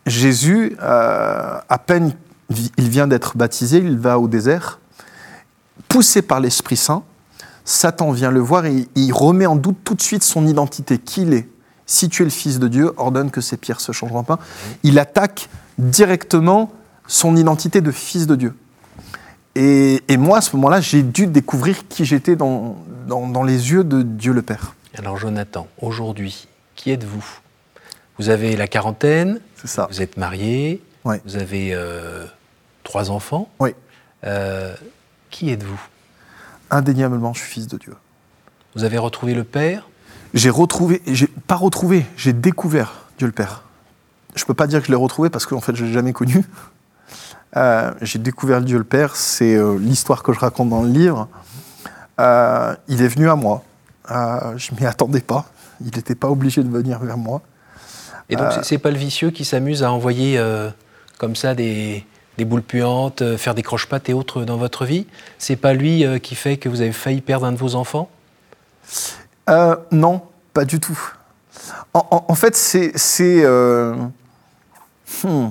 Jésus, 0.05 0.75
euh, 0.81 1.59
à 1.67 1.77
peine 1.77 2.13
il 2.77 2.89
vient 2.89 3.07
d'être 3.07 3.37
baptisé, 3.37 3.77
il 3.77 3.97
va 3.97 4.19
au 4.19 4.27
désert, 4.27 4.79
poussé 5.87 6.21
par 6.21 6.39
l'Esprit 6.39 6.77
Saint, 6.77 7.03
Satan 7.63 8.11
vient 8.11 8.31
le 8.31 8.39
voir 8.39 8.65
et 8.65 8.87
il 8.95 9.13
remet 9.13 9.45
en 9.45 9.55
doute 9.55 9.77
tout 9.83 9.95
de 9.95 10.01
suite 10.01 10.23
son 10.23 10.45
identité, 10.47 10.97
qui 10.97 11.21
il 11.23 11.33
est. 11.33 11.47
Si 11.85 12.09
tu 12.09 12.23
es 12.23 12.25
le 12.25 12.31
Fils 12.31 12.59
de 12.59 12.67
Dieu, 12.67 12.91
ordonne 12.97 13.31
que 13.31 13.41
ces 13.41 13.57
pierres 13.57 13.81
se 13.81 13.91
changent 13.91 14.15
en 14.15 14.23
pain. 14.23 14.39
Il 14.83 14.97
attaque 14.99 15.49
directement 15.77 16.71
son 17.07 17.35
identité 17.35 17.81
de 17.81 17.91
Fils 17.91 18.27
de 18.27 18.35
Dieu. 18.35 18.55
Et, 19.55 20.01
et 20.07 20.17
moi, 20.17 20.37
à 20.37 20.41
ce 20.41 20.55
moment-là, 20.55 20.79
j'ai 20.81 21.03
dû 21.03 21.27
découvrir 21.27 21.87
qui 21.87 22.05
j'étais 22.05 22.35
dans, 22.35 22.77
dans, 23.07 23.27
dans 23.27 23.43
les 23.43 23.71
yeux 23.71 23.83
de 23.83 24.01
Dieu 24.01 24.31
le 24.33 24.41
Père. 24.41 24.75
Alors 24.97 25.17
Jonathan, 25.17 25.67
aujourd'hui, 25.81 26.47
qui 26.75 26.91
êtes-vous? 26.91 27.25
Vous 28.17 28.29
avez 28.29 28.55
la 28.55 28.67
quarantaine, 28.67 29.39
C'est 29.55 29.67
ça. 29.67 29.87
vous 29.91 30.01
êtes 30.01 30.17
marié, 30.17 30.81
Ouais. 31.03 31.21
vous 31.25 31.35
avez 31.35 31.73
euh, 31.73 32.25
trois 32.83 33.09
enfants. 33.09 33.49
Oui. 33.59 33.71
Euh, 34.23 34.75
qui 35.31 35.49
êtes-vous? 35.49 35.79
Indéniablement, 36.69 37.33
je 37.33 37.39
suis 37.41 37.49
Fils 37.51 37.67
de 37.67 37.77
Dieu. 37.77 37.95
Vous 38.75 38.83
avez 38.83 38.97
retrouvé 38.97 39.33
le 39.33 39.43
Père? 39.43 39.87
J'ai 40.33 40.49
retrouvé, 40.49 41.01
j'ai 41.07 41.27
pas 41.27 41.55
retrouvé, 41.55 42.05
j'ai 42.15 42.31
découvert 42.31 43.07
Dieu 43.17 43.27
le 43.27 43.33
Père. 43.33 43.63
Je 44.35 44.45
peux 44.45 44.53
pas 44.53 44.67
dire 44.67 44.79
que 44.79 44.85
je 44.85 44.91
l'ai 44.91 44.97
retrouvé 44.97 45.29
parce 45.29 45.45
qu'en 45.45 45.59
fait, 45.59 45.75
je 45.75 45.83
l'ai 45.83 45.91
jamais 45.91 46.13
connu. 46.13 46.45
Euh, 47.57 47.91
j'ai 48.01 48.19
découvert 48.19 48.61
Dieu 48.61 48.77
le 48.77 48.83
Père, 48.83 49.15
c'est 49.15 49.55
euh, 49.55 49.77
l'histoire 49.77 50.23
que 50.23 50.31
je 50.31 50.39
raconte 50.39 50.69
dans 50.69 50.83
le 50.83 50.89
livre. 50.89 51.27
Euh, 52.19 52.75
il 52.87 53.01
est 53.01 53.07
venu 53.07 53.29
à 53.29 53.35
moi. 53.35 53.63
je 54.07 54.73
m'y 54.75 54.85
attendais 54.85 55.21
pas. 55.21 55.45
Il 55.81 55.95
n'était 55.95 56.15
pas 56.15 56.29
obligé 56.29 56.63
de 56.63 56.69
venir 56.69 56.99
vers 56.99 57.17
moi. 57.17 57.41
Et 58.29 58.35
donc, 58.35 58.51
c'est 58.63 58.77
pas 58.77 58.91
le 58.91 58.97
vicieux 58.97 59.31
qui 59.31 59.43
s'amuse 59.43 59.83
à 59.83 59.91
envoyer 59.91 60.41
comme 61.17 61.35
ça 61.35 61.53
des, 61.53 62.05
des 62.37 62.45
boules 62.45 62.61
puantes, 62.61 63.35
faire 63.35 63.55
des 63.55 63.63
croche-pattes 63.63 64.07
et 64.09 64.13
autres 64.13 64.43
dans 64.43 64.57
votre 64.57 64.85
vie? 64.85 65.05
C'est 65.37 65.57
pas 65.57 65.73
lui 65.73 66.05
qui 66.21 66.35
fait 66.35 66.57
que 66.57 66.69
vous 66.69 66.81
avez 66.81 66.93
failli 66.93 67.19
perdre 67.19 67.45
un 67.45 67.51
de 67.51 67.57
vos 67.57 67.75
enfants? 67.75 68.09
Non, 69.91 70.21
pas 70.53 70.63
du 70.63 70.79
tout. 70.79 70.99
En, 71.93 72.35
fait, 72.35 72.55
c'est. 72.55 73.45
Hmm. 75.23 75.49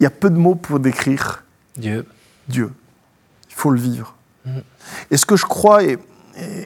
Il 0.00 0.04
y 0.04 0.06
a 0.06 0.10
peu 0.10 0.30
de 0.30 0.36
mots 0.36 0.54
pour 0.54 0.78
décrire 0.78 1.44
Dieu. 1.76 2.06
Dieu. 2.48 2.72
Il 3.48 3.54
faut 3.54 3.70
le 3.70 3.80
vivre. 3.80 4.14
Mm. 4.44 4.58
Et 5.10 5.16
ce 5.16 5.26
que 5.26 5.36
je 5.36 5.46
crois, 5.46 5.82
et, 5.84 5.98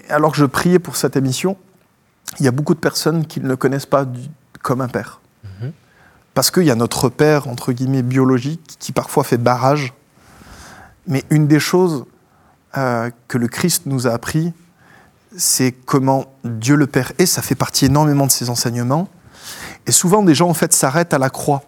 alors 0.09 0.33
que 0.33 0.39
je 0.39 0.45
priais 0.45 0.79
pour 0.79 0.97
cette 0.97 1.17
émission, 1.17 1.57
il 2.39 2.45
y 2.45 2.49
a 2.49 2.53
beaucoup 2.53 2.75
de 2.75 2.81
personnes 2.81 3.27
qui 3.27 3.41
ne 3.41 3.49
le 3.49 3.57
connaissent 3.57 3.87
pas 3.87 4.07
comme 4.63 4.81
un 4.81 4.89
père. 4.89 5.21
Mm-hmm. 5.45 5.71
Parce 6.35 6.51
qu'il 6.51 6.65
y 6.65 6.71
a 6.71 6.75
notre 6.75 7.09
père, 7.09 7.49
entre 7.49 7.73
guillemets, 7.73 8.03
biologique, 8.03 8.77
qui 8.79 8.93
parfois 8.93 9.25
fait 9.25 9.39
barrage. 9.39 9.95
Mais 11.07 11.25
une 11.31 11.47
des 11.47 11.61
choses 11.61 12.05
euh, 12.77 13.11
que 13.27 13.39
le 13.39 13.49
Christ 13.49 13.87
nous 13.87 14.07
a 14.07 14.11
appris, 14.11 14.53
c'est 15.37 15.73
comment 15.73 16.27
Dieu 16.45 16.77
le 16.77 16.87
Père 16.87 17.13
est. 17.19 17.27
Ça 17.27 17.43
fait 17.43 17.55
partie 17.55 17.87
énormément 17.87 18.27
de 18.27 18.33
ses 18.33 18.51
enseignements. 18.51 19.09
Et 19.87 19.93
souvent, 19.93 20.23
des 20.23 20.35
gens, 20.35 20.49
en 20.49 20.55
fait, 20.55 20.73
s'arrêtent 20.73 21.15
à 21.15 21.19
la 21.19 21.31
croix. 21.31 21.63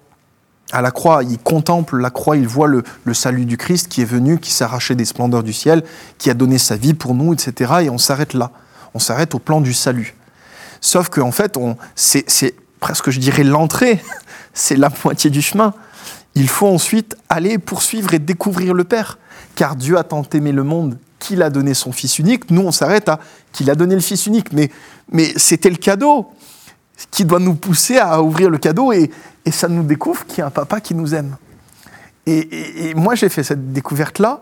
À 0.72 0.80
la 0.80 0.90
croix, 0.90 1.22
ils 1.22 1.38
contemplent 1.38 1.98
la 1.98 2.10
croix, 2.10 2.36
ils 2.36 2.48
voient 2.48 2.66
le, 2.66 2.82
salut 3.14 3.44
du 3.44 3.56
Christ 3.56 3.88
qui 3.88 4.00
est 4.00 4.06
venu, 4.06 4.38
qui 4.38 4.62
arraché 4.62 4.94
des 4.94 5.04
splendeurs 5.04 5.42
du 5.42 5.52
ciel, 5.52 5.82
qui 6.18 6.30
a 6.30 6.34
donné 6.34 6.58
sa 6.58 6.76
vie 6.76 6.94
pour 6.94 7.14
nous, 7.14 7.32
etc. 7.34 7.72
Et 7.82 7.90
on 7.90 7.98
s'arrête 7.98 8.34
là. 8.34 8.50
On 8.94 8.98
s'arrête 8.98 9.34
au 9.34 9.38
plan 9.38 9.60
du 9.60 9.74
salut. 9.74 10.14
Sauf 10.80 11.08
qu'en 11.08 11.28
en 11.28 11.32
fait, 11.32 11.58
c'est 11.94 12.54
presque, 12.80 13.10
je 13.10 13.20
dirais, 13.20 13.44
l'entrée. 13.44 14.02
c'est 14.54 14.76
la 14.76 14.90
moitié 15.04 15.30
du 15.30 15.42
chemin. 15.42 15.74
Il 16.34 16.48
faut 16.48 16.68
ensuite 16.68 17.16
aller 17.28 17.58
poursuivre 17.58 18.14
et 18.14 18.18
découvrir 18.18 18.74
le 18.74 18.84
Père 18.84 19.18
car 19.54 19.76
Dieu 19.76 19.98
a 19.98 20.04
tant 20.04 20.22
aimé 20.32 20.52
le 20.52 20.64
monde 20.64 20.98
qu'il 21.18 21.42
a 21.42 21.50
donné 21.50 21.74
son 21.74 21.92
Fils 21.92 22.18
unique. 22.18 22.50
Nous, 22.50 22.62
on 22.62 22.72
s'arrête 22.72 23.08
à 23.08 23.20
qu'il 23.52 23.70
a 23.70 23.74
donné 23.74 23.94
le 23.94 24.00
Fils 24.00 24.26
unique, 24.26 24.52
mais, 24.52 24.70
mais 25.10 25.32
c'était 25.36 25.70
le 25.70 25.76
cadeau 25.76 26.26
qui 27.10 27.24
doit 27.24 27.38
nous 27.38 27.54
pousser 27.54 27.98
à 27.98 28.22
ouvrir 28.22 28.50
le 28.50 28.58
cadeau 28.58 28.92
et, 28.92 29.10
et 29.44 29.50
ça 29.50 29.68
nous 29.68 29.82
découvre 29.82 30.24
qu'il 30.26 30.38
y 30.38 30.40
a 30.42 30.46
un 30.46 30.50
papa 30.50 30.80
qui 30.80 30.94
nous 30.94 31.14
aime. 31.14 31.36
Et, 32.26 32.94
moi, 32.94 33.14
j'ai 33.14 33.28
fait 33.28 33.42
cette 33.42 33.72
découverte-là 33.72 34.40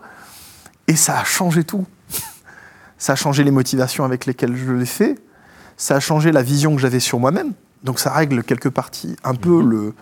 et 0.87 0.95
ça 0.95 1.19
a 1.19 1.23
changé 1.23 1.63
tout. 1.63 1.85
Ça 2.97 3.13
a 3.13 3.15
changé 3.15 3.43
les 3.43 3.49
motivations 3.49 4.05
avec 4.05 4.27
lesquelles 4.27 4.55
je 4.55 4.71
l'ai 4.71 4.85
fait, 4.85 5.17
ça 5.75 5.95
a 5.95 5.99
changé 5.99 6.31
la 6.31 6.43
vision 6.43 6.75
que 6.75 6.79
j'avais 6.79 6.99
sur 6.99 7.19
moi-même. 7.19 7.53
Donc 7.83 7.99
ça 7.99 8.11
règle 8.11 8.43
quelque 8.43 8.69
partie 8.69 9.15
un 9.23 9.33
peu 9.33 9.63
mhm. 9.63 9.69
le, 9.69 9.93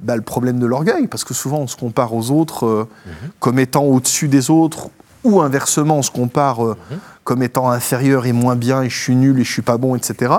bah, 0.00 0.16
le 0.16 0.22
problème 0.22 0.58
de 0.58 0.64
l'orgueil, 0.64 1.06
parce 1.06 1.22
que 1.22 1.34
souvent 1.34 1.58
on 1.58 1.66
se 1.66 1.76
compare 1.76 2.14
aux 2.14 2.30
autres 2.30 2.64
euh, 2.64 2.88
mhm. 3.04 3.30
comme 3.40 3.58
étant 3.58 3.84
au-dessus 3.84 4.28
des 4.28 4.48
autres, 4.48 4.88
ou 5.22 5.42
inversement 5.42 5.98
on 5.98 6.02
se 6.02 6.10
compare 6.10 6.64
euh, 6.64 6.78
mhm. 6.90 6.98
comme 7.24 7.42
étant 7.42 7.68
inférieur 7.68 8.24
et 8.24 8.32
moins 8.32 8.56
bien, 8.56 8.80
et 8.80 8.88
je 8.88 8.98
suis 8.98 9.14
nul 9.14 9.38
et 9.38 9.44
je 9.44 9.52
suis 9.52 9.60
pas 9.60 9.76
bon, 9.76 9.94
etc. 9.94 10.36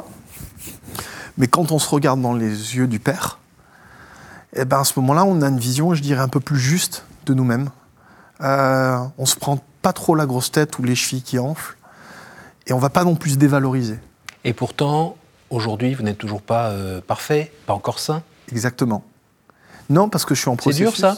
Mais 1.37 1.47
quand 1.47 1.71
on 1.71 1.79
se 1.79 1.89
regarde 1.89 2.21
dans 2.21 2.33
les 2.33 2.75
yeux 2.75 2.87
du 2.87 2.99
Père, 2.99 3.39
eh 4.53 4.65
ben 4.65 4.79
à 4.79 4.83
ce 4.83 4.93
moment-là, 4.99 5.25
on 5.25 5.41
a 5.41 5.47
une 5.47 5.59
vision, 5.59 5.93
je 5.93 6.01
dirais, 6.01 6.21
un 6.21 6.27
peu 6.27 6.39
plus 6.39 6.59
juste 6.59 7.05
de 7.25 7.33
nous-mêmes. 7.33 7.69
Euh, 8.41 8.97
on 9.17 9.25
se 9.25 9.35
prend 9.35 9.59
pas 9.81 9.93
trop 9.93 10.15
la 10.15 10.25
grosse 10.25 10.51
tête 10.51 10.77
ou 10.79 10.83
les 10.83 10.95
chevilles 10.95 11.21
qui 11.21 11.39
enflent, 11.39 11.77
et 12.65 12.73
on 12.73 12.79
va 12.79 12.89
pas 12.89 13.03
non 13.03 13.15
plus 13.15 13.31
se 13.31 13.35
dévaloriser. 13.37 13.99
Et 14.43 14.53
pourtant, 14.53 15.17
aujourd'hui, 15.49 15.93
vous 15.93 16.03
n'êtes 16.03 16.17
toujours 16.17 16.41
pas 16.41 16.73
parfait, 17.05 17.51
pas 17.65 17.73
encore 17.73 17.99
saint 17.99 18.23
Exactement. 18.51 19.03
Non, 19.89 20.09
parce 20.09 20.25
que 20.25 20.35
je 20.35 20.41
suis 20.41 20.49
en 20.49 20.55
processus. 20.55 20.95
C'est 20.95 21.01
dur, 21.01 21.15
ça? 21.15 21.17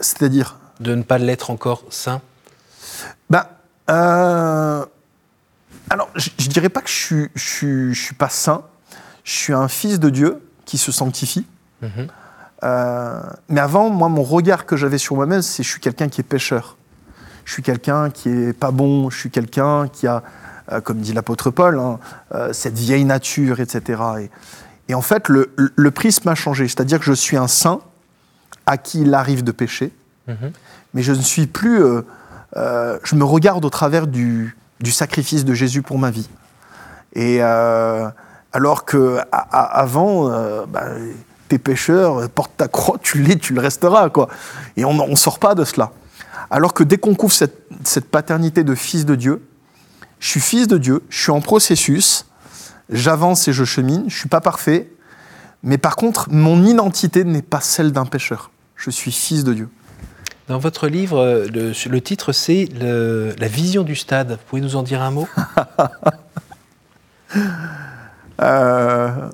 C'est-à-dire? 0.00 0.58
De 0.80 0.94
ne 0.94 1.02
pas 1.02 1.18
l'être 1.18 1.50
encore 1.50 1.84
saint 1.90 2.20
Ben, 3.30 3.46
euh, 3.90 4.84
alors, 5.90 6.08
je, 6.16 6.30
ne 6.40 6.46
dirais 6.48 6.68
pas 6.68 6.80
que 6.80 6.88
je 6.88 6.94
suis, 6.94 7.28
je, 7.34 7.92
suis, 7.94 8.14
pas 8.14 8.28
saint. 8.28 8.62
Je 9.24 9.32
suis 9.32 9.52
un 9.52 9.68
fils 9.68 9.98
de 9.98 10.10
Dieu 10.10 10.40
qui 10.64 10.78
se 10.78 10.92
sanctifie. 10.92 11.46
Mhm. 11.82 12.06
Euh, 12.62 13.20
mais 13.48 13.60
avant, 13.60 13.90
moi, 13.90 14.08
mon 14.08 14.22
regard 14.22 14.64
que 14.64 14.76
j'avais 14.76 14.98
sur 14.98 15.16
moi-même, 15.16 15.42
c'est 15.42 15.62
je 15.62 15.68
suis 15.68 15.80
quelqu'un 15.80 16.08
qui 16.08 16.20
est 16.20 16.24
pécheur. 16.24 16.76
Je 17.44 17.52
suis 17.52 17.62
quelqu'un 17.62 18.10
qui 18.10 18.28
est 18.28 18.52
pas 18.52 18.70
bon. 18.70 19.10
Je 19.10 19.18
suis 19.18 19.30
quelqu'un 19.30 19.88
qui 19.88 20.06
a, 20.06 20.22
euh, 20.72 20.80
comme 20.80 20.98
dit 20.98 21.12
l'apôtre 21.12 21.50
Paul, 21.50 21.78
hein, 21.78 21.98
cette 22.52 22.78
vieille 22.78 23.04
nature, 23.04 23.60
etc. 23.60 24.02
Et, 24.20 24.30
et 24.88 24.94
en 24.94 25.02
fait, 25.02 25.28
le, 25.28 25.90
prisme 25.90 26.28
a 26.28 26.34
changé. 26.34 26.68
C'est-à-dire 26.68 26.98
que 26.98 27.04
je 27.04 27.12
suis 27.12 27.36
un 27.36 27.48
saint 27.48 27.80
à 28.66 28.76
qui 28.76 29.02
il 29.02 29.14
arrive 29.14 29.44
de 29.44 29.52
pécher, 29.52 29.92
mhm. 30.28 30.52
mais 30.92 31.02
je 31.02 31.12
ne 31.12 31.20
suis 31.20 31.46
plus. 31.46 31.82
Euh, 31.82 32.02
euh, 32.56 32.98
je 33.02 33.14
me 33.14 33.24
regarde 33.24 33.64
au 33.64 33.70
travers 33.70 34.06
du, 34.06 34.56
sacrifice 34.84 35.44
de 35.44 35.54
Jésus 35.54 35.82
pour 35.82 35.98
ma 35.98 36.10
vie. 36.10 36.28
Et 37.14 37.38
euh, 37.40 38.08
alors 38.54 38.84
que 38.84 39.18
avant, 39.30 40.28
bah, 40.66 40.86
t'es 41.48 41.58
pécheur, 41.58 42.30
porte 42.30 42.52
ta 42.56 42.68
croix, 42.68 42.98
tu 43.02 43.20
l'es, 43.20 43.36
tu 43.36 43.52
le 43.52 43.60
resteras, 43.60 44.08
quoi. 44.08 44.28
Et 44.76 44.84
on 44.84 45.08
ne 45.08 45.16
sort 45.16 45.38
pas 45.38 45.54
de 45.54 45.64
cela. 45.64 45.90
Alors 46.50 46.72
que 46.72 46.84
dès 46.84 46.96
qu'on 46.96 47.14
couvre 47.14 47.32
cette, 47.32 47.66
cette 47.82 48.10
paternité 48.10 48.62
de 48.64 48.74
fils 48.74 49.04
de 49.04 49.16
Dieu, 49.16 49.42
je 50.20 50.28
suis 50.28 50.40
fils 50.40 50.68
de 50.68 50.78
Dieu, 50.78 51.02
je 51.08 51.20
suis 51.20 51.32
en 51.32 51.40
processus, 51.40 52.26
j'avance 52.90 53.48
et 53.48 53.52
je 53.52 53.64
chemine, 53.64 54.04
je 54.08 54.16
suis 54.16 54.28
pas 54.28 54.40
parfait, 54.40 54.88
mais 55.64 55.76
par 55.76 55.96
contre, 55.96 56.28
mon 56.30 56.64
identité 56.64 57.24
n'est 57.24 57.42
pas 57.42 57.60
celle 57.60 57.90
d'un 57.90 58.06
pécheur. 58.06 58.50
Je 58.76 58.90
suis 58.90 59.10
fils 59.12 59.44
de 59.44 59.54
Dieu. 59.54 59.68
Dans 60.46 60.58
votre 60.58 60.88
livre, 60.88 61.46
le, 61.50 61.98
titre 62.00 62.32
c'est 62.32 62.68
La 62.80 63.48
vision 63.48 63.82
du 63.82 63.96
stade. 63.96 64.32
Vous 64.32 64.38
pouvez 64.46 64.62
nous 64.62 64.76
en 64.76 64.82
dire 64.82 65.02
un 65.02 65.10
mot? 65.10 65.26
euh, 68.40 69.30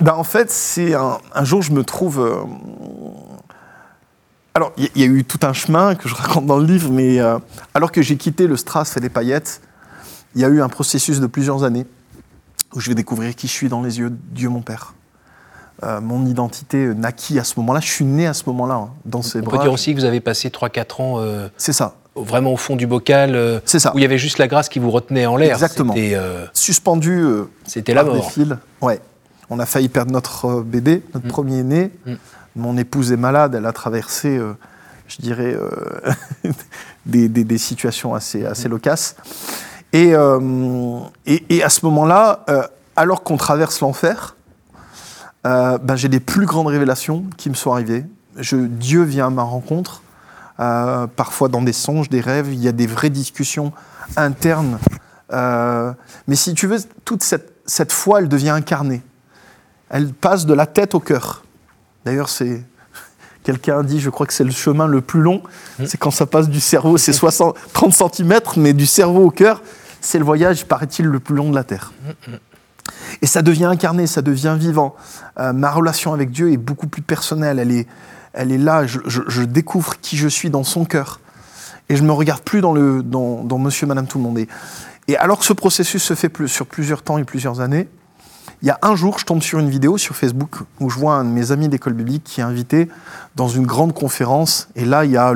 ben 0.00 0.12
En 0.12 0.24
fait, 0.24 0.50
c'est 0.50 0.94
un, 0.94 1.18
jour, 1.42 1.62
je 1.62 1.72
me 1.72 1.84
trouve. 1.84 2.20
Euh, 2.20 2.44
alors, 4.54 4.72
il 4.78 4.88
y, 4.96 5.02
a 5.02 5.06
eu 5.06 5.22
tout 5.24 5.40
un 5.42 5.52
chemin 5.52 5.94
que 5.94 6.08
je 6.08 6.14
raconte 6.14 6.46
dans 6.46 6.58
le 6.58 6.64
livre, 6.64 6.90
mais 6.90 7.20
euh, 7.20 7.38
alors 7.74 7.92
que 7.92 8.00
j'ai 8.00 8.16
quitté 8.16 8.46
le 8.46 8.56
Strass 8.56 8.96
et 8.96 9.00
les 9.00 9.10
paillettes, 9.10 9.60
il 10.34 10.40
y 10.40 10.44
a 10.44 10.48
eu 10.48 10.62
un 10.62 10.68
processus 10.68 11.20
de 11.20 11.26
plusieurs 11.26 11.62
années 11.62 11.86
où 12.74 12.80
je 12.80 12.88
vais 12.88 12.94
découvrir 12.94 13.34
qui 13.34 13.48
je 13.48 13.52
suis 13.52 13.68
dans 13.68 13.82
les 13.82 13.98
yeux 13.98 14.10
de 14.10 14.16
Dieu 14.30 14.48
mon 14.48 14.62
Père. 14.62 14.94
Euh, 15.82 16.00
mon 16.00 16.24
identité 16.24 16.86
naquit 16.94 17.38
à 17.38 17.44
ce 17.44 17.60
moment-là, 17.60 17.80
je 17.80 17.90
suis 17.90 18.06
né 18.06 18.26
à 18.26 18.32
ce 18.32 18.44
moment-là, 18.46 18.76
hein, 18.76 18.90
dans 19.04 19.20
ses 19.20 19.42
bras. 19.42 19.56
On 19.56 19.58
peut 19.58 19.62
dire 19.62 19.72
aussi 19.72 19.94
que 19.94 20.00
vous 20.00 20.06
avez 20.06 20.20
passé 20.20 20.48
3-4 20.48 21.02
ans 21.02 21.14
euh, 21.18 21.48
c'est 21.58 21.74
ça. 21.74 21.96
Vraiment 22.16 22.52
au 22.52 22.56
fond 22.56 22.76
du 22.76 22.86
bocal, 22.86 23.34
euh, 23.34 23.60
ça. 23.64 23.92
où 23.94 23.98
il 23.98 24.02
y 24.02 24.04
avait 24.04 24.18
juste 24.18 24.38
la 24.38 24.48
grâce 24.48 24.68
qui 24.68 24.78
vous 24.78 24.90
retenait 24.90 25.26
en 25.26 25.36
l'air. 25.36 25.52
Exactement. 25.52 25.94
Suspendu 26.52 27.24
C'était 27.66 27.94
la 27.94 28.04
mort. 28.04 28.32
Des 28.36 28.46
Ouais. 28.80 29.00
On 29.48 29.60
a 29.60 29.66
failli 29.66 29.88
perdre 29.88 30.10
notre 30.10 30.62
bébé, 30.62 31.02
notre 31.14 31.26
mm. 31.26 31.30
premier-né. 31.30 31.90
Mm. 32.04 32.14
Mon 32.56 32.76
épouse 32.76 33.12
est 33.12 33.16
malade, 33.16 33.54
elle 33.54 33.66
a 33.66 33.72
traversé, 33.72 34.40
je 35.06 35.16
dirais, 35.22 35.54
des, 37.06 37.28
des, 37.28 37.58
situations 37.58 38.14
assez, 38.14 38.44
assez 38.44 38.68
mm. 38.68 38.72
loquaces. 38.72 39.16
Euh, 39.94 41.00
et, 41.24 41.44
et, 41.48 41.62
à 41.62 41.68
ce 41.68 41.84
moment-là, 41.86 42.44
euh, 42.48 42.62
alors 42.96 43.22
qu'on 43.22 43.36
traverse 43.36 43.80
l'enfer, 43.80 44.36
euh, 45.46 45.78
ben, 45.78 45.96
j'ai 45.96 46.08
des 46.08 46.20
plus 46.20 46.46
grandes 46.46 46.66
révélations 46.66 47.24
qui 47.36 47.48
me 47.48 47.54
sont 47.54 47.72
arrivées. 47.72 48.04
Je, 48.36 48.56
Dieu 48.56 49.02
vient 49.02 49.28
à 49.28 49.30
ma 49.30 49.42
rencontre, 49.42 50.02
parfois 50.56 51.48
dans 51.48 51.62
des 51.62 51.72
songes, 51.72 52.08
des 52.08 52.20
rêves, 52.20 52.52
il 52.52 52.60
y 52.60 52.68
a 52.68 52.72
des 52.72 52.86
vraies 52.86 53.10
discussions 53.10 53.72
internes. 54.16 54.78
mais 55.30 56.36
si 56.36 56.54
tu 56.54 56.66
veux, 56.66 56.78
toute 57.04 57.22
cette, 57.22 57.52
cette 57.66 57.92
foi, 57.92 58.20
elle 58.20 58.28
devient 58.28 58.50
incarnée. 58.50 59.02
Elle 59.88 60.12
passe 60.12 60.46
de 60.46 60.54
la 60.54 60.66
tête 60.66 60.94
au 60.94 61.00
cœur. 61.00 61.44
D'ailleurs, 62.04 62.28
c'est 62.28 62.62
Quelqu'un 63.42 63.82
dit, 63.82 64.00
je 64.00 64.10
crois 64.10 64.26
que 64.26 64.32
c'est 64.32 64.44
le 64.44 64.50
chemin 64.50 64.86
le 64.86 65.00
plus 65.00 65.20
long, 65.20 65.42
mmh. 65.78 65.86
c'est 65.86 65.98
quand 65.98 66.10
ça 66.10 66.26
passe 66.26 66.48
du 66.48 66.60
cerveau, 66.60 66.98
c'est 66.98 67.12
30 67.12 67.92
cm, 67.92 68.40
mais 68.56 68.72
du 68.72 68.86
cerveau 68.86 69.26
au 69.26 69.30
cœur, 69.30 69.62
c'est 70.00 70.18
le 70.18 70.24
voyage, 70.24 70.64
paraît-il, 70.66 71.06
le 71.06 71.20
plus 71.20 71.34
long 71.34 71.50
de 71.50 71.54
la 71.54 71.64
Terre. 71.64 71.92
Et 73.22 73.26
ça 73.26 73.42
devient 73.42 73.64
incarné, 73.64 74.06
ça 74.06 74.22
devient 74.22 74.56
vivant. 74.58 74.94
Euh, 75.38 75.52
ma 75.52 75.70
relation 75.70 76.12
avec 76.12 76.30
Dieu 76.30 76.52
est 76.52 76.56
beaucoup 76.56 76.86
plus 76.86 77.02
personnelle, 77.02 77.58
elle 77.58 77.72
est, 77.72 77.86
elle 78.36 78.52
est 78.52 78.58
là, 78.58 78.86
je, 78.86 79.42
découvre 79.42 79.98
qui 80.00 80.16
je 80.16 80.28
suis 80.28 80.50
dans 80.50 80.64
son 80.64 80.84
cœur. 80.84 81.20
et 81.88 81.96
je 81.96 82.02
me 82.02 82.12
regarde 82.12 82.42
plus 82.42 82.60
dans, 82.60 82.72
le, 82.72 83.02
dans, 83.02 83.58
Monsieur, 83.58 83.86
Madame, 83.86 84.06
tout 84.06 84.18
le 84.18 84.24
monde. 84.24 84.38
Et, 85.08 85.16
alors 85.16 85.38
que 85.38 85.44
ce 85.44 85.52
processus 85.52 86.02
se 86.02 86.14
fait 86.14 86.30
sur 86.46 86.66
plusieurs 86.66 87.02
temps 87.02 87.18
et 87.18 87.24
plusieurs 87.24 87.60
années, 87.60 87.88
il 88.62 88.68
y 88.68 88.70
a 88.70 88.78
un 88.82 88.96
jour, 88.96 89.18
je 89.18 89.24
tombe 89.24 89.42
sur 89.42 89.58
une 89.58 89.68
vidéo 89.68 89.98
sur 89.98 90.16
Facebook 90.16 90.56
où 90.80 90.88
je 90.88 90.98
vois 90.98 91.14
un 91.14 91.24
de 91.24 91.30
mes 91.30 91.52
amis 91.52 91.68
d'école 91.68 91.92
biblique 91.92 92.24
qui 92.24 92.40
est 92.40 92.44
invité 92.44 92.88
dans 93.34 93.48
une 93.48 93.66
grande 93.66 93.92
conférence. 93.92 94.68
Et 94.76 94.84
là, 94.84 95.04
il 95.04 95.10
y 95.10 95.16
a, 95.16 95.34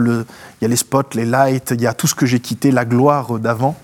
les 0.61 0.77
spots, 0.77 1.03
les 1.15 1.27
lights, 1.27 1.73
il 1.73 1.83
y 1.83 1.87
a 1.87 1.93
tout 1.93 2.07
ce 2.07 2.15
que 2.15 2.27
j'ai 2.27 2.41
quitté, 2.41 2.71
la 2.71 2.85
gloire 2.85 3.39
d'avant. 3.39 3.77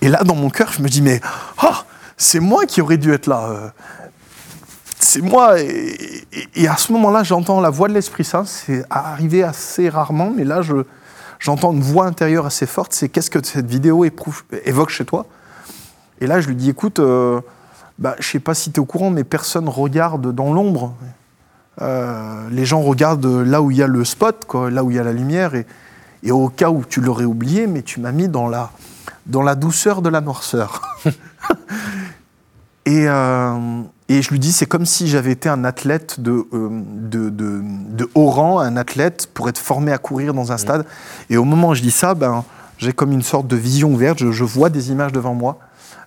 Et 0.00 0.08
là, 0.08 0.24
dans 0.24 0.34
mon 0.34 0.50
cœur, 0.50 0.72
je 0.72 0.82
me 0.82 0.88
dis, 0.88 1.02
mais 1.02 1.20
ah, 1.58 1.84
c'est 2.16 2.40
moi 2.40 2.64
qui 2.66 2.80
aurais 2.80 2.96
dû 2.96 3.12
être 3.12 3.26
là. 3.26 3.72
C'est 5.04 5.20
moi. 5.22 5.60
Et, 5.60 6.24
et- 6.32 6.48
et 6.62 6.68
à 6.68 6.76
ce 6.76 6.92
moment-là, 6.92 7.22
j'entends 7.22 7.60
la 7.60 7.70
voix 7.70 7.88
de 7.88 7.92
l'Esprit 7.94 8.24
Saint. 8.24 8.44
C'est 8.46 8.84
arrivé 8.90 9.42
assez 9.42 9.88
rarement, 9.88 10.32
mais 10.34 10.44
là, 10.44 10.62
je, 10.62 10.74
j'entends 11.38 11.72
une 11.72 11.82
voix 11.82 12.06
intérieure 12.06 12.46
assez 12.46 12.66
forte. 12.66 12.92
C'est 12.94 13.08
qu'est-ce 13.10 13.30
que 13.30 13.44
cette 13.44 13.66
vidéo 13.66 14.04
éprouve- 14.04 14.42
évoque 14.64 14.88
chez 14.90 15.04
toi? 15.04 15.26
Et 16.20 16.26
là, 16.26 16.40
je 16.40 16.48
lui 16.48 16.56
dis, 16.56 16.70
écoute, 16.70 17.00
euh, 17.00 17.40
bah, 17.98 18.16
je 18.18 18.26
sais 18.28 18.38
pas 18.40 18.54
si 18.54 18.70
tu 18.72 18.76
es 18.76 18.80
au 18.80 18.86
courant, 18.86 19.10
mais 19.10 19.24
personne 19.24 19.68
regarde 19.68 20.32
dans 20.34 20.52
l'ombre. 20.54 20.94
Euh, 21.82 22.48
les 22.50 22.64
gens 22.64 22.80
regardent 22.80 23.26
là 23.26 23.60
où 23.60 23.70
il 23.70 23.76
y 23.76 23.82
a 23.82 23.86
le 23.86 24.04
spot, 24.04 24.44
quoi, 24.46 24.70
là 24.70 24.84
où 24.84 24.90
il 24.90 24.96
y 24.96 25.00
a 25.00 25.04
la 25.04 25.12
lumière. 25.12 25.54
Et, 25.54 25.66
et 26.22 26.32
au 26.32 26.48
cas 26.48 26.70
où 26.70 26.82
tu 26.88 27.00
l'aurais 27.02 27.24
oublié, 27.26 27.66
mais 27.66 27.82
tu 27.82 28.00
m'as 28.00 28.12
mis 28.12 28.28
dans 28.28 28.48
la, 28.48 28.70
dans 29.26 29.42
la 29.42 29.54
douceur 29.54 30.00
de 30.00 30.08
la 30.08 30.20
noirceur. 30.22 30.80
et, 32.86 33.06
euh, 33.08 33.82
et 34.08 34.20
je 34.22 34.30
lui 34.30 34.38
dis, 34.38 34.52
c'est 34.52 34.66
comme 34.66 34.84
si 34.86 35.08
j'avais 35.08 35.32
été 35.32 35.48
un 35.48 35.64
athlète 35.64 36.20
de, 36.20 36.46
euh, 36.52 36.68
de, 36.72 37.30
de- 37.30 37.62
de 37.62 38.08
haut 38.14 38.26
rang, 38.28 38.58
un 38.58 38.76
athlète 38.76 39.28
pour 39.32 39.48
être 39.48 39.58
formé 39.58 39.92
à 39.92 39.98
courir 39.98 40.34
dans 40.34 40.52
un 40.52 40.58
stade. 40.58 40.84
Et 41.30 41.36
au 41.38 41.44
moment 41.44 41.70
où 41.70 41.74
je 41.74 41.80
dis 41.82 41.90
ça, 41.90 42.14
ben, 42.14 42.44
j'ai 42.76 42.92
comme 42.92 43.12
une 43.12 43.22
sorte 43.22 43.46
de 43.46 43.56
vision 43.56 43.92
ouverte, 43.92 44.18
je, 44.18 44.30
je 44.32 44.44
vois 44.44 44.68
des 44.68 44.90
images 44.90 45.12
devant 45.12 45.32
moi. 45.34 45.58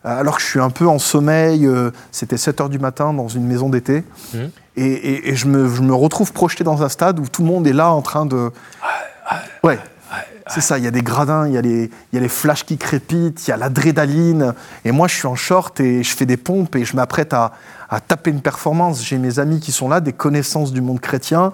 Euh, 0.06 0.20
Alors 0.20 0.36
que 0.36 0.42
je 0.44 0.48
suis 0.48 0.60
un 0.60 0.70
peu 0.70 0.88
en 0.88 1.00
sommeil, 1.00 1.66
euh, 1.66 1.90
c'était 2.12 2.38
7 2.38 2.62
heures 2.62 2.70
du 2.70 2.78
matin 2.78 3.14
dans 3.14 3.28
une 3.30 3.46
maison 3.48 3.70
d'été. 3.70 4.04
Et, 4.76 4.86
et- 4.86 5.30
et 5.30 5.36
je, 5.36 5.48
me, 5.48 5.68
je 5.68 5.82
me 5.82 5.94
retrouve 5.96 6.34
projeté 6.34 6.64
dans 6.64 6.84
un 6.84 6.90
stade 6.90 7.20
où 7.20 7.28
tout 7.28 7.42
le 7.42 7.48
monde 7.48 7.66
est 7.66 7.74
là 7.74 7.92
en 7.92 8.04
train 8.04 8.28
de. 8.28 8.52
Ouais, 9.64 9.80
c'est 10.48 10.62
ça. 10.62 10.78
Il 10.78 10.84
y 10.84 10.88
a 10.88 10.92
des 10.92 11.02
gradins, 11.02 11.48
il 11.48 11.54
y, 11.54 11.58
a 11.58 11.62
les- 11.62 11.86
il 12.12 12.16
y 12.16 12.18
a 12.18 12.22
les 12.22 12.30
flashs 12.30 12.64
qui 12.64 12.78
crépitent, 12.78 13.48
il 13.48 13.50
y 13.50 13.54
a 13.54 13.58
l'adrénaline. 13.58 14.54
Et 14.86 14.92
moi, 14.92 15.08
je 15.08 15.16
suis 15.16 15.28
en 15.28 15.36
short 15.36 15.80
et 15.80 16.04
je 16.04 16.16
fais 16.16 16.26
des 16.28 16.38
pompes 16.38 16.76
et 16.76 16.86
je 16.86 16.96
m'apprête 16.96 17.34
à, 17.34 17.54
à 17.90 18.00
taper 18.00 18.32
une 18.32 18.42
performance. 18.42 19.04
J'ai 19.04 19.18
mes 19.18 19.40
amis 19.40 19.60
qui 19.60 19.72
sont 19.72 19.88
là, 19.90 20.00
des 20.02 20.14
connaissances 20.14 20.72
du 20.72 20.82
monde 20.82 21.00
chrétien. 21.00 21.54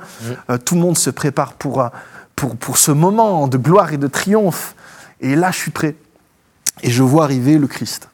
Euh, 0.49 0.57
tout 0.57 0.75
le 0.75 0.81
monde 0.81 0.97
se 0.97 1.09
prépare 1.09 1.53
pour, 1.53 1.81
un- 1.81 1.91
pour, 2.35 2.55
pour 2.55 2.77
ce 2.77 2.91
moment 2.91 3.47
de 3.47 3.57
gloire 3.57 3.93
et 3.93 3.97
de 3.97 4.07
triomphe. 4.07 4.75
Et 5.21 5.35
là, 5.35 5.51
je 5.51 5.57
suis 5.57 5.71
prêt. 5.71 5.95
Et 6.81 6.89
je 6.91 7.03
vois 7.03 7.23
arriver 7.25 7.57
le 7.57 7.67
Christ. 7.67 8.09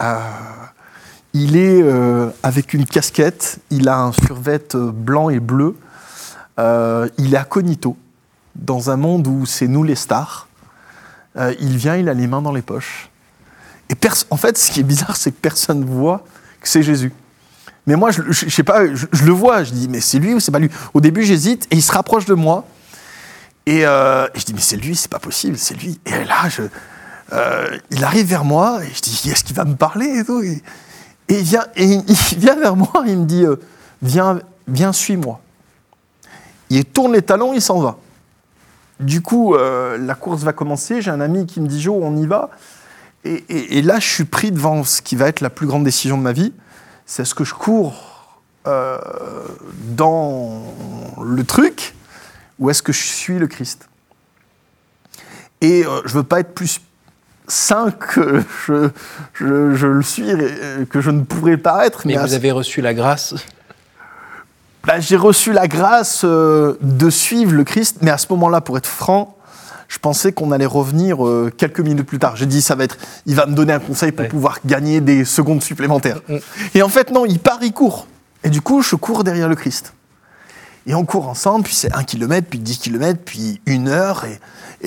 Euh, 0.00 0.18
il 1.32 1.56
est 1.56 1.82
euh, 1.82 2.30
avec 2.42 2.74
une 2.74 2.86
casquette, 2.86 3.58
il 3.70 3.88
a 3.88 3.98
un 4.00 4.12
survêt 4.12 4.74
euh, 4.74 4.90
blanc 4.92 5.30
et 5.30 5.40
bleu, 5.40 5.76
Euh, 6.58 7.08
il 7.16 7.32
est 7.34 7.38
incognito, 7.38 7.96
dans 8.54 8.90
un 8.90 8.96
monde 8.96 9.26
où 9.26 9.46
c'est 9.46 9.68
nous 9.68 9.82
les 9.84 9.94
stars. 9.94 10.46
Euh, 11.36 11.54
il 11.60 11.76
vient, 11.78 11.96
il 11.96 12.08
a 12.08 12.12
les 12.14 12.26
mains 12.26 12.42
dans 12.42 12.52
les 12.52 12.60
poches. 12.62 13.08
Et 13.88 13.94
en 14.30 14.36
fait, 14.36 14.58
ce 14.58 14.70
qui 14.70 14.80
est 14.80 14.88
bizarre, 14.94 15.16
c'est 15.16 15.30
que 15.32 15.40
personne 15.40 15.80
ne 15.80 15.86
voit 15.86 16.22
que 16.60 16.68
c'est 16.68 16.82
Jésus. 16.82 17.12
Mais 17.86 17.96
moi, 17.96 18.10
je, 18.10 18.22
je, 18.28 18.48
sais 18.48 18.62
pas, 18.62 18.86
je, 18.94 19.24
le 19.24 19.32
vois, 19.32 19.64
je 19.64 19.72
dis, 19.72 19.88
mais 19.88 20.00
c'est 20.00 20.18
lui 20.18 20.34
ou 20.34 20.40
c'est 20.40 20.52
pas 20.52 20.58
lui? 20.58 20.70
Au 20.94 21.00
début, 21.00 21.24
j'hésite, 21.24 21.66
et 21.70 21.76
il 21.76 21.82
se 21.82 21.92
rapproche 21.92 22.24
de 22.24 22.34
moi. 22.34 22.64
Et, 23.66 23.86
euh, 23.86 24.26
je 24.34 24.44
dis, 24.44 24.54
mais 24.54 24.60
c'est 24.60 24.76
lui, 24.76 24.94
c'est 24.96 25.10
pas 25.10 25.18
possible, 25.18 25.56
c'est 25.56 25.74
lui. 25.74 25.98
Et 26.06 26.24
là, 26.24 26.48
euh, 27.32 27.78
il 27.90 28.04
arrive 28.04 28.26
vers 28.26 28.44
moi, 28.44 28.80
et 28.84 28.88
je 28.94 29.00
dis, 29.00 29.30
est-ce 29.30 29.44
qu'il 29.44 29.56
va 29.56 29.64
me 29.64 29.74
parler 29.74 30.20
et 30.20 30.24
tout? 30.24 30.42
Et, 30.42 30.62
il, 31.28 31.42
vient, 31.42 31.64
et 31.76 31.84
il 31.84 32.14
vient 32.38 32.56
vers 32.56 32.76
moi, 32.76 33.04
il 33.06 33.18
me 33.18 33.24
dit, 33.24 33.44
euh, 33.44 33.56
viens, 34.02 34.40
viens, 34.68 34.92
suis-moi. 34.92 35.40
Il 36.68 36.84
tourne 36.84 37.12
les 37.14 37.22
talons, 37.22 37.52
il 37.54 37.62
s'en 37.62 37.80
va. 37.80 37.96
Du 39.00 39.22
coup, 39.22 39.56
la 39.56 40.14
course 40.14 40.42
va 40.42 40.52
commencer. 40.52 41.00
J'ai 41.00 41.10
un 41.10 41.20
ami 41.20 41.46
qui 41.46 41.60
me 41.60 41.66
dit 41.66 41.80
Jo, 41.80 41.98
on 42.00 42.16
y 42.16 42.26
va. 42.26 42.50
Et, 43.24 43.44
et- 43.48 43.78
et 43.78 43.82
là, 43.82 43.98
je 44.00 44.08
suis 44.08 44.24
pris 44.24 44.50
devant 44.50 44.82
ce 44.84 45.02
qui 45.02 45.16
va 45.16 45.26
être 45.28 45.40
la 45.40 45.50
plus 45.50 45.66
grande 45.66 45.84
décision 45.84 46.16
de 46.16 46.22
ma 46.22 46.32
vie. 46.32 46.52
C'est 47.06 47.22
est-ce 47.22 47.34
que 47.34 47.44
je 47.44 47.54
cours 47.54 48.40
euh, 48.66 48.98
dans 49.96 50.62
le 51.22 51.44
truc 51.44 51.94
ou 52.58 52.70
est-ce 52.70 52.82
que 52.82 52.92
je 52.92 53.02
suis 53.02 53.38
le 53.38 53.46
Christ 53.46 53.88
Et 55.60 55.84
euh, 55.84 56.00
je 56.04 56.14
veux 56.14 56.22
pas 56.22 56.40
être 56.40 56.54
plus 56.54 56.80
saint 57.48 57.90
que 57.90 58.42
je, 58.66 58.88
je- 59.34 59.74
je 59.74 59.86
le 59.86 60.02
suis, 60.02 60.28
et 60.30 60.86
que 60.88 61.00
je 61.00 61.10
ne 61.10 61.22
pourrais 61.22 61.56
paraître. 61.56 62.02
Mais 62.06 62.16
à 62.16 62.24
vous 62.24 62.34
avez 62.34 62.52
reçu 62.52 62.80
la 62.80 62.94
grâce. 62.94 63.34
bah, 64.86 65.00
j'ai 65.00 65.16
reçu 65.16 65.52
la 65.52 65.66
grâce 65.66 66.22
euh, 66.24 66.76
de 66.80 67.10
suivre 67.10 67.52
le 67.52 67.64
Christ, 67.64 67.98
mais 68.02 68.10
à 68.10 68.18
ce 68.18 68.26
moment-là, 68.30 68.60
pour 68.60 68.78
être 68.78 68.86
franc, 68.86 69.36
je 69.90 69.98
pensais 69.98 70.30
qu'on 70.32 70.52
allait 70.52 70.66
revenir 70.66 71.26
euh, 71.26 71.52
quelques 71.54 71.80
minutes 71.80 72.06
plus 72.06 72.20
tard. 72.20 72.36
J'ai 72.36 72.46
dit, 72.46 72.62
ça 72.62 72.76
va 72.76 72.84
être, 72.84 72.96
il 73.26 73.34
va 73.34 73.44
me 73.46 73.54
donner 73.54 73.72
un 73.72 73.80
conseil 73.80 74.12
pour 74.12 74.22
Ouais. 74.22 74.28
pouvoir 74.28 74.58
gagner 74.64 75.00
des 75.00 75.24
secondes 75.24 75.62
supplémentaires. 75.64 76.20
Mm. 76.28 76.36
Et 76.76 76.82
en 76.82 76.88
fait, 76.88 77.10
non, 77.10 77.26
il 77.26 77.40
part, 77.40 77.58
il 77.62 77.72
court. 77.72 78.06
Et 78.44 78.50
du 78.50 78.60
coup, 78.62 78.82
je 78.82 78.94
cours 78.94 79.24
derrière 79.24 79.48
le 79.48 79.56
Christ. 79.56 79.92
Et 80.86 80.94
on 80.94 81.04
court 81.04 81.28
ensemble, 81.28 81.64
puis 81.64 81.74
c'est 81.74 81.92
un 81.92 82.04
kilomètre, 82.04 82.46
puis 82.48 82.60
dix 82.60 82.78
kilomètres, 82.78 83.20
puis 83.24 83.60
une 83.66 83.88
heure. 83.88 84.24
Et, 84.24 84.38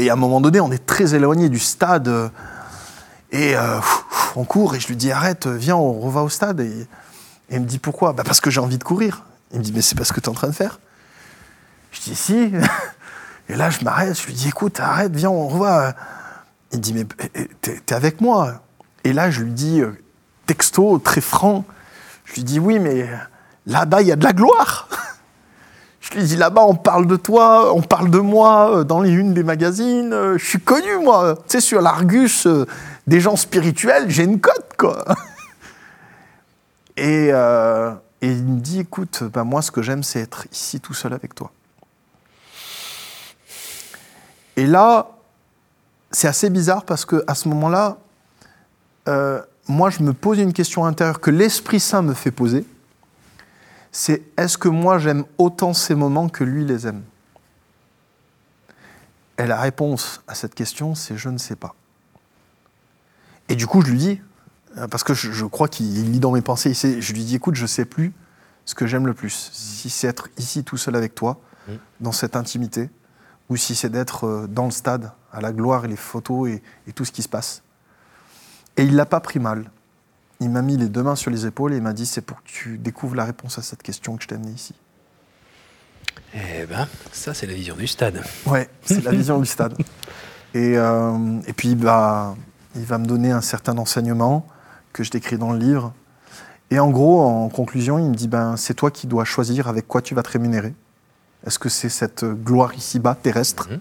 et 0.06 0.10
à 0.10 0.14
un 0.14 0.16
moment 0.16 0.40
donné, 0.40 0.62
on 0.62 0.72
est 0.72 0.86
très 0.86 1.14
éloigné 1.14 1.50
du 1.50 1.60
stade. 1.60 2.08
euh, 2.08 2.30
Et 3.34 3.58
euh, 3.58 3.80
on 4.38 4.46
court, 4.46 4.74
et 4.76 4.80
je 4.80 4.88
lui 4.88 4.96
dis, 4.96 5.12
arrête, 5.12 5.48
viens, 5.48 5.76
on 5.76 5.92
reva 6.00 6.24
au 6.24 6.30
stade. 6.30 6.62
Et, 6.62 6.88
et 7.50 7.56
il 7.56 7.60
me 7.60 7.66
dit, 7.66 7.78
pourquoi? 7.78 8.14
Bah 8.14 8.24
Parce 8.26 8.40
que 8.40 8.50
j'ai 8.50 8.62
envie 8.62 8.78
de 8.78 8.84
courir. 8.86 9.24
Il 9.52 9.60
me 9.60 9.64
dit, 9.66 9.74
mais 9.76 9.82
c'est 9.82 9.98
pas 9.98 10.06
ce 10.06 10.14
que 10.14 10.22
tu 10.22 10.28
es 10.28 10.30
en 10.30 10.34
train 10.34 10.48
de 10.48 10.54
faire. 10.56 10.80
Je 11.92 12.00
dis, 12.02 12.16
si. 12.16 12.52
Et 13.50 13.56
là, 13.56 13.70
je 13.70 13.84
m'arrête, 13.84 14.20
je 14.20 14.26
lui 14.28 14.34
dis, 14.34 14.48
écoute, 14.50 14.80
arrête, 14.80 15.16
viens, 15.16 15.30
on 15.30 15.48
revoit. 15.48 15.94
Il 16.72 16.80
dit, 16.80 16.94
mais 16.94 17.06
t'es 17.62 17.94
avec 17.94 18.22
moi. 18.22 18.62
Et 19.04 19.14
là, 19.14 19.30
je 19.30 19.42
lui 19.42 19.52
dis, 19.52 19.82
euh, 19.82 19.92
texto, 20.46 20.98
très 21.00 21.22
franc, 21.22 21.66
je 22.26 22.34
lui 22.36 22.44
dis, 22.44 22.60
oui, 22.60 22.80
mais 22.80 23.08
là-bas, 23.68 24.02
il 24.02 24.08
y 24.08 24.12
a 24.12 24.16
de 24.16 24.24
la 24.24 24.34
gloire. 24.34 24.88
Je 26.02 26.20
lui 26.20 26.24
dis, 26.26 26.36
là-bas, 26.36 26.64
on 26.66 26.76
parle 26.76 27.08
de 27.08 27.16
toi, 27.16 27.74
on 27.74 27.82
parle 27.82 28.10
de 28.12 28.20
moi 28.20 28.80
euh, 28.80 28.84
dans 28.84 29.00
les 29.02 29.12
unes 29.12 29.34
des 29.34 29.42
magazines. 29.42 30.12
euh, 30.12 30.38
Je 30.38 30.46
suis 30.46 30.60
connu, 30.60 30.98
moi. 31.02 31.36
Tu 31.36 31.44
sais, 31.48 31.62
sur 31.62 31.82
l'Argus 31.82 32.46
des 33.08 33.22
gens 33.22 33.38
spirituels, 33.38 34.10
j'ai 34.10 34.24
une 34.26 34.42
cote, 34.42 34.72
quoi. 34.78 35.06
Et, 36.98 37.28
et 37.30 37.32
il 38.22 38.44
me 38.44 38.60
dit, 38.60 38.82
écoute, 38.82 39.24
bah, 39.24 39.44
moi, 39.46 39.62
ce 39.62 39.72
que 39.72 39.82
j'aime, 39.82 40.04
c'est 40.04 40.20
être 40.20 40.46
ici 40.52 40.80
tout 40.82 40.94
seul 40.94 41.14
avec 41.14 41.34
toi. 41.36 41.52
Et 44.58 44.66
là, 44.66 45.10
c'est 46.12 46.28
assez 46.28 46.50
bizarre 46.50 46.84
parce 46.86 47.06
que 47.06 47.24
à 47.28 47.36
ce 47.36 47.48
moment-là, 47.50 47.98
euh, 49.08 49.42
moi, 49.68 49.90
je 49.90 50.02
me 50.04 50.14
pose 50.14 50.40
une 50.40 50.54
question 50.54 50.86
intérieure 50.86 51.20
que 51.20 51.32
l'Esprit 51.32 51.80
Saint 51.80 52.02
me 52.02 52.14
fait 52.14 52.32
poser. 52.32 52.66
C'est 53.92 54.22
est-ce 54.38 54.58
que 54.58 54.70
moi, 54.70 54.98
j'aime 55.00 55.26
autant 55.38 55.74
ces 55.74 55.96
moments 55.96 56.30
que 56.30 56.44
lui 56.44 56.66
les 56.66 56.88
aime? 56.88 57.04
Et 59.38 59.48
la 59.48 59.60
réponse 59.60 60.22
à 60.28 60.36
cette 60.36 60.54
question, 60.56 60.94
c'est 60.96 61.18
je 61.18 61.30
ne 61.30 61.38
sais 61.38 61.56
pas. 61.56 61.74
Et 63.50 63.56
du 63.56 63.66
coup, 63.68 63.82
je 63.82 63.90
lui 63.92 63.98
dis, 63.98 64.22
euh, 64.78 64.88
parce 64.88 65.04
que 65.04 65.14
je, 65.14 65.32
je 65.32 65.46
crois 65.46 65.68
qu'il 65.68 66.12
lit 66.12 66.20
dans 66.20 66.32
mes 66.32 66.42
pensées, 66.42 66.74
sait- 66.74 67.02
je 67.02 67.14
lui 67.14 67.24
dis, 67.24 67.36
écoute, 67.36 67.56
je 67.56 67.66
sais 67.66 67.86
plus 67.86 68.14
ce 68.66 68.76
que 68.76 68.86
j'aime 68.88 69.06
le 69.08 69.14
plus. 69.14 69.50
Si 69.54 69.90
c'est 69.90 70.08
être 70.08 70.30
ici 70.38 70.64
tout 70.64 70.78
seul 70.78 70.96
avec 70.96 71.16
toi, 71.16 71.40
Mm. 71.68 71.72
dans 72.02 72.12
cette 72.12 72.36
intimité, 72.36 72.90
ou 73.50 73.58
si 73.58 73.76
c'est 73.76 73.90
d'être 73.90 74.26
euh, 74.26 74.48
dans 74.48 74.66
le 74.66 74.72
stade, 74.72 75.12
à 75.32 75.42
la 75.42 75.52
gloire 75.52 75.86
et 75.86 75.88
les 75.88 75.96
photos 75.96 76.50
et, 76.50 76.62
et 76.88 76.94
tout 76.94 77.06
ce 77.06 77.12
qui 77.12 77.22
se 77.22 77.30
passe. 77.30 77.64
Et 78.78 78.84
il 78.84 78.96
l'a 78.96 79.06
pas 79.06 79.20
pris 79.20 79.40
mal. 79.40 79.70
Il 80.40 80.50
m'a 80.50 80.62
mis 80.62 80.78
les 80.78 80.90
deux 80.90 81.04
mains 81.04 81.16
sur 81.16 81.32
les 81.32 81.46
épaules 81.46 81.74
et 81.74 81.78
il 81.78 81.84
m'a 81.84 81.94
dit, 81.94 82.06
c'est 82.06 82.22
pour 82.22 82.42
que 82.44 82.48
tu 82.48 82.78
découvres 82.78 83.16
la 83.16 83.26
réponse 83.26 83.58
à 83.58 83.62
cette 83.62 83.84
question 83.84 84.18
que 84.18 84.24
je 84.24 84.28
t'ai 84.28 84.36
amenée 84.36 84.52
ici. 84.52 84.74
Eh 86.34 86.66
ben, 86.66 86.88
ça, 87.12 87.34
c'est 87.34 87.46
la 87.46 87.54
vision 87.54 87.76
du 87.76 87.88
stade. 87.88 88.22
Ouais, 88.46 88.70
c'est 88.84 89.04
la 89.04 89.12
vision 89.12 89.40
du 89.40 89.46
stade. 89.46 89.76
Et, 90.56 90.78
euh, 90.78 91.40
et 91.48 91.54
puis, 91.54 91.74
bah, 91.74 92.36
il 92.76 92.84
va 92.84 93.00
me 93.00 93.08
donner 93.08 93.32
un 93.32 93.42
certain 93.42 93.76
enseignement 93.80 94.46
que 94.92 95.04
je 95.04 95.10
décris 95.10 95.40
dans 95.40 95.52
le 95.52 95.58
livre. 95.58 95.94
Et 96.70 96.80
en 96.80 96.92
gros, 96.92 97.22
en 97.22 97.50
conclusion, 97.50 97.98
il 97.98 98.10
me 98.10 98.14
dit 98.14 98.28
ben, 98.28 98.56
c'est 98.56 98.76
toi 98.76 98.92
qui 98.92 99.08
dois 99.08 99.26
choisir 99.26 99.68
avec 99.68 99.88
quoi 99.88 100.02
tu 100.02 100.14
vas 100.14 100.22
te 100.22 100.30
rémunérer. 100.30 100.76
Est-ce 101.46 101.60
que 101.60 101.70
c'est 101.70 101.90
cette 101.90 102.24
gloire 102.26 102.74
ici-bas, 102.74 103.16
terrestre 103.16 103.70
Mhm. 103.70 103.80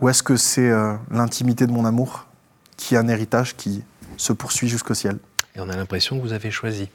Ou 0.00 0.08
est-ce 0.08 0.22
que 0.22 0.36
c'est 0.36 0.68
euh, 0.68 0.94
l'intimité 1.10 1.66
de 1.66 1.72
mon 1.72 1.84
amour, 1.84 2.26
qui 2.76 2.94
est 2.94 2.98
un 2.98 3.06
héritage 3.08 3.56
qui 3.56 3.84
se 4.16 4.32
poursuit 4.32 4.68
jusqu'au 4.68 4.94
ciel? 4.94 5.18
Et 5.54 5.60
on 5.60 5.68
a 5.68 5.76
l'impression 5.76 6.16
que 6.16 6.22
vous 6.22 6.32
avez 6.32 6.50
choisi. 6.50 6.88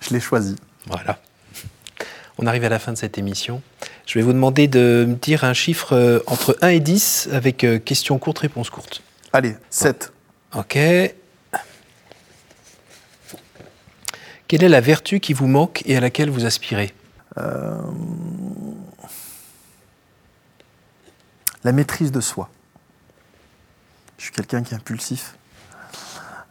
Je 0.00 0.10
l'ai 0.10 0.20
choisi. 0.20 0.54
Voilà. 0.86 1.18
On 2.38 2.46
arrive 2.46 2.64
à 2.64 2.68
la 2.68 2.78
fin 2.78 2.92
de 2.92 2.98
cette 2.98 3.16
émission. 3.16 3.62
Je 4.06 4.18
vais 4.18 4.24
vous 4.24 4.32
demander 4.32 4.68
de 4.68 5.06
me 5.08 5.14
dire 5.14 5.44
un 5.44 5.54
chiffre 5.54 5.94
euh, 5.94 6.18
entre 6.26 6.58
1 6.62 6.68
et 6.68 6.80
10 6.80 7.30
avec 7.32 7.64
euh, 7.64 7.78
question 7.78 8.18
courte, 8.18 8.40
réponse 8.40 8.70
courte. 8.70 9.02
Allez, 9.32 9.56
7. 9.70 10.12
Ok. 10.54 10.78
Quelle 14.46 14.62
est 14.62 14.68
la 14.68 14.80
vertu 14.80 15.20
qui 15.20 15.32
vous 15.32 15.46
manque 15.46 15.82
et 15.86 15.96
à 15.96 16.00
laquelle 16.00 16.30
vous 16.30 16.44
aspirez? 16.44 16.92
Euh, 17.38 17.80
La 21.64 21.72
maîtrise 21.72 22.12
de 22.12 22.20
soi. 22.20 22.48
Je 24.18 24.24
suis 24.24 24.32
quelqu'un 24.32 24.62
qui 24.62 24.74
est 24.74 24.76
impulsif. 24.76 25.36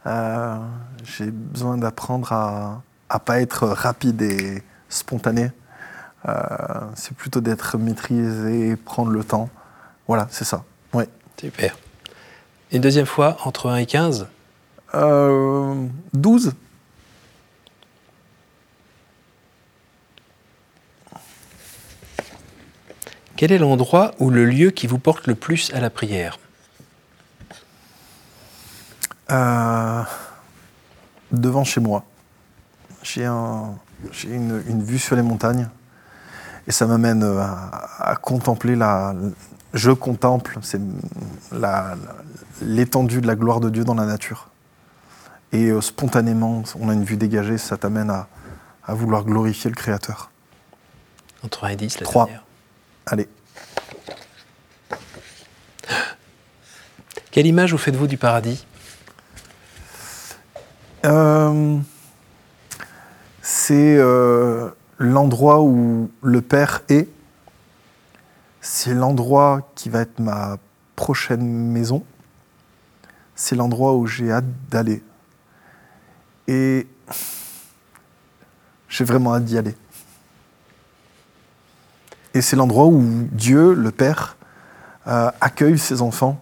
Euh, 0.06 0.56
J'ai 1.04 1.30
besoin 1.30 1.78
d'apprendre 1.78 2.32
à 2.32 2.82
ne 3.12 3.18
pas 3.18 3.40
être 3.40 3.66
rapide 3.68 4.20
et 4.22 4.62
spontané. 4.88 5.50
Euh, 6.28 6.34
c'est 6.94 7.14
plutôt 7.16 7.40
d'être 7.40 7.78
maîtrisé 7.78 8.70
et 8.70 8.76
prendre 8.76 9.10
le 9.10 9.22
temps. 9.24 9.48
Voilà, 10.08 10.26
c'est 10.30 10.44
ça. 10.44 10.64
Ouais. 10.92 11.08
Super. 11.38 11.76
Une 12.72 12.80
deuxième 12.80 13.06
fois, 13.06 13.36
entre 13.44 13.70
1 13.70 13.76
et 13.76 13.86
15 13.86 14.26
Euh, 14.94 15.86
12 16.12 16.52
Quel 23.36 23.52
est 23.52 23.58
l'endroit 23.58 24.12
ou 24.18 24.30
le 24.30 24.44
lieu 24.44 24.70
qui 24.70 24.86
vous 24.86 24.98
porte 24.98 25.26
le 25.26 25.34
plus 25.34 25.72
à 25.74 25.80
la 25.80 25.90
prière? 25.90 26.38
Euh, 29.30 30.02
devant 31.32 31.64
chez 31.64 31.80
moi. 31.80 32.04
J'ai 33.02 33.24
un, 33.24 33.74
j'ai 34.12 34.28
une, 34.30 34.62
une 34.68 34.82
vue 34.82 34.98
sur 34.98 35.16
les 35.16 35.22
montagnes 35.22 35.68
et 36.66 36.72
ça 36.72 36.86
m'amène 36.86 37.22
euh, 37.22 37.40
à, 37.40 38.10
à 38.10 38.16
contempler 38.16 38.76
la. 38.76 39.14
Je 39.72 39.90
contemple 39.90 40.58
c'est 40.62 40.80
l'étendue 42.62 43.20
de 43.20 43.26
la 43.26 43.34
gloire 43.34 43.60
de 43.60 43.70
Dieu 43.70 43.84
dans 43.84 43.94
la 43.94 44.06
nature. 44.06 44.48
Et 45.52 45.70
euh, 45.70 45.80
spontanément, 45.80 46.62
on 46.78 46.88
a 46.88 46.92
une 46.94 47.04
vue 47.04 47.16
dégagée, 47.16 47.58
ça 47.58 47.76
t'amène 47.76 48.10
à, 48.10 48.28
à 48.86 48.94
vouloir 48.94 49.24
glorifier 49.24 49.70
le 49.70 49.76
Créateur. 49.76 50.30
Entre 51.44 51.64
1 51.64 51.68
et 51.70 51.76
10, 51.76 52.00
la 52.00 52.04
Trois. 52.04 52.24
dernière. 52.26 52.43
Allez. 53.06 53.28
Quelle 57.30 57.46
image 57.46 57.72
vous 57.72 57.78
faites-vous 57.78 58.06
du 58.06 58.16
paradis? 58.16 58.64
Euh, 61.04 61.78
c'est 63.42 63.96
euh, 63.98 64.70
l'endroit 64.98 65.60
où 65.60 66.10
le 66.22 66.40
Père 66.40 66.82
est. 66.88 67.08
C'est 68.60 68.94
l'endroit 68.94 69.68
qui 69.74 69.90
va 69.90 70.00
être 70.00 70.18
ma 70.18 70.56
prochaine 70.96 71.44
maison. 71.44 72.04
C'est 73.34 73.56
l'endroit 73.56 73.94
où 73.94 74.06
j'ai 74.06 74.30
hâte 74.30 74.44
d'aller. 74.70 75.02
Et 76.48 76.86
j'ai 78.88 79.04
vraiment 79.04 79.34
hâte 79.34 79.44
d'y 79.44 79.58
aller. 79.58 79.74
Et 82.34 82.42
c'est 82.42 82.56
l'endroit 82.56 82.86
où 82.86 83.02
Dieu, 83.32 83.74
le 83.74 83.90
Père, 83.90 84.36
euh, 85.06 85.30
accueille 85.40 85.78
ses 85.78 86.02
enfants 86.02 86.40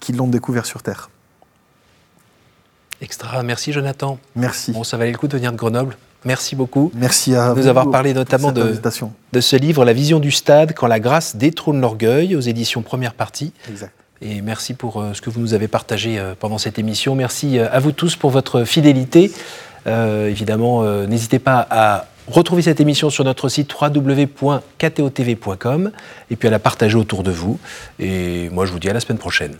qui 0.00 0.12
l'ont 0.12 0.26
découvert 0.26 0.66
sur 0.66 0.82
Terre. 0.82 1.10
Extra. 3.00 3.42
Merci 3.42 3.72
Jonathan. 3.72 4.18
Merci. 4.34 4.72
Bon, 4.72 4.82
ça 4.84 4.96
valait 4.96 5.12
le 5.12 5.18
coup 5.18 5.28
de 5.28 5.36
venir 5.36 5.52
de 5.52 5.56
Grenoble. 5.56 5.96
Merci 6.24 6.56
beaucoup 6.56 6.90
Merci 6.94 7.36
à 7.36 7.50
de 7.50 7.54
nous 7.54 7.62
vous 7.62 7.68
avoir 7.68 7.92
parlé 7.92 8.12
notamment 8.12 8.50
de, 8.50 8.74
de 9.32 9.40
ce 9.40 9.54
livre 9.54 9.84
La 9.84 9.92
vision 9.92 10.18
du 10.18 10.32
stade, 10.32 10.74
quand 10.74 10.88
la 10.88 10.98
grâce 10.98 11.36
détrône 11.36 11.80
l'orgueil, 11.80 12.34
aux 12.34 12.40
éditions 12.40 12.82
première 12.82 13.14
partie. 13.14 13.52
Exact. 13.68 13.92
Et 14.20 14.40
merci 14.42 14.74
pour 14.74 15.00
euh, 15.00 15.14
ce 15.14 15.20
que 15.22 15.30
vous 15.30 15.38
nous 15.38 15.54
avez 15.54 15.68
partagé 15.68 16.18
euh, 16.18 16.34
pendant 16.38 16.58
cette 16.58 16.76
émission. 16.80 17.14
Merci 17.14 17.56
euh, 17.56 17.68
à 17.70 17.78
vous 17.78 17.92
tous 17.92 18.16
pour 18.16 18.30
votre 18.30 18.64
fidélité. 18.64 19.30
Euh, 19.86 20.28
évidemment, 20.28 20.82
euh, 20.82 21.06
n'hésitez 21.06 21.38
pas 21.38 21.66
à 21.70 22.06
retrouver 22.30 22.62
cette 22.62 22.80
émission 22.80 23.10
sur 23.10 23.24
notre 23.24 23.48
site 23.48 23.72
www.ktotv.com 23.80 24.60
et 26.30 26.36
puis 26.36 26.48
à 26.48 26.50
la 26.50 26.58
partager 26.58 26.96
autour 26.96 27.22
de 27.22 27.30
vous. 27.30 27.58
Et 27.98 28.48
moi, 28.50 28.66
je 28.66 28.72
vous 28.72 28.78
dis 28.78 28.88
à 28.90 28.92
la 28.92 29.00
semaine 29.00 29.18
prochaine. 29.18 29.56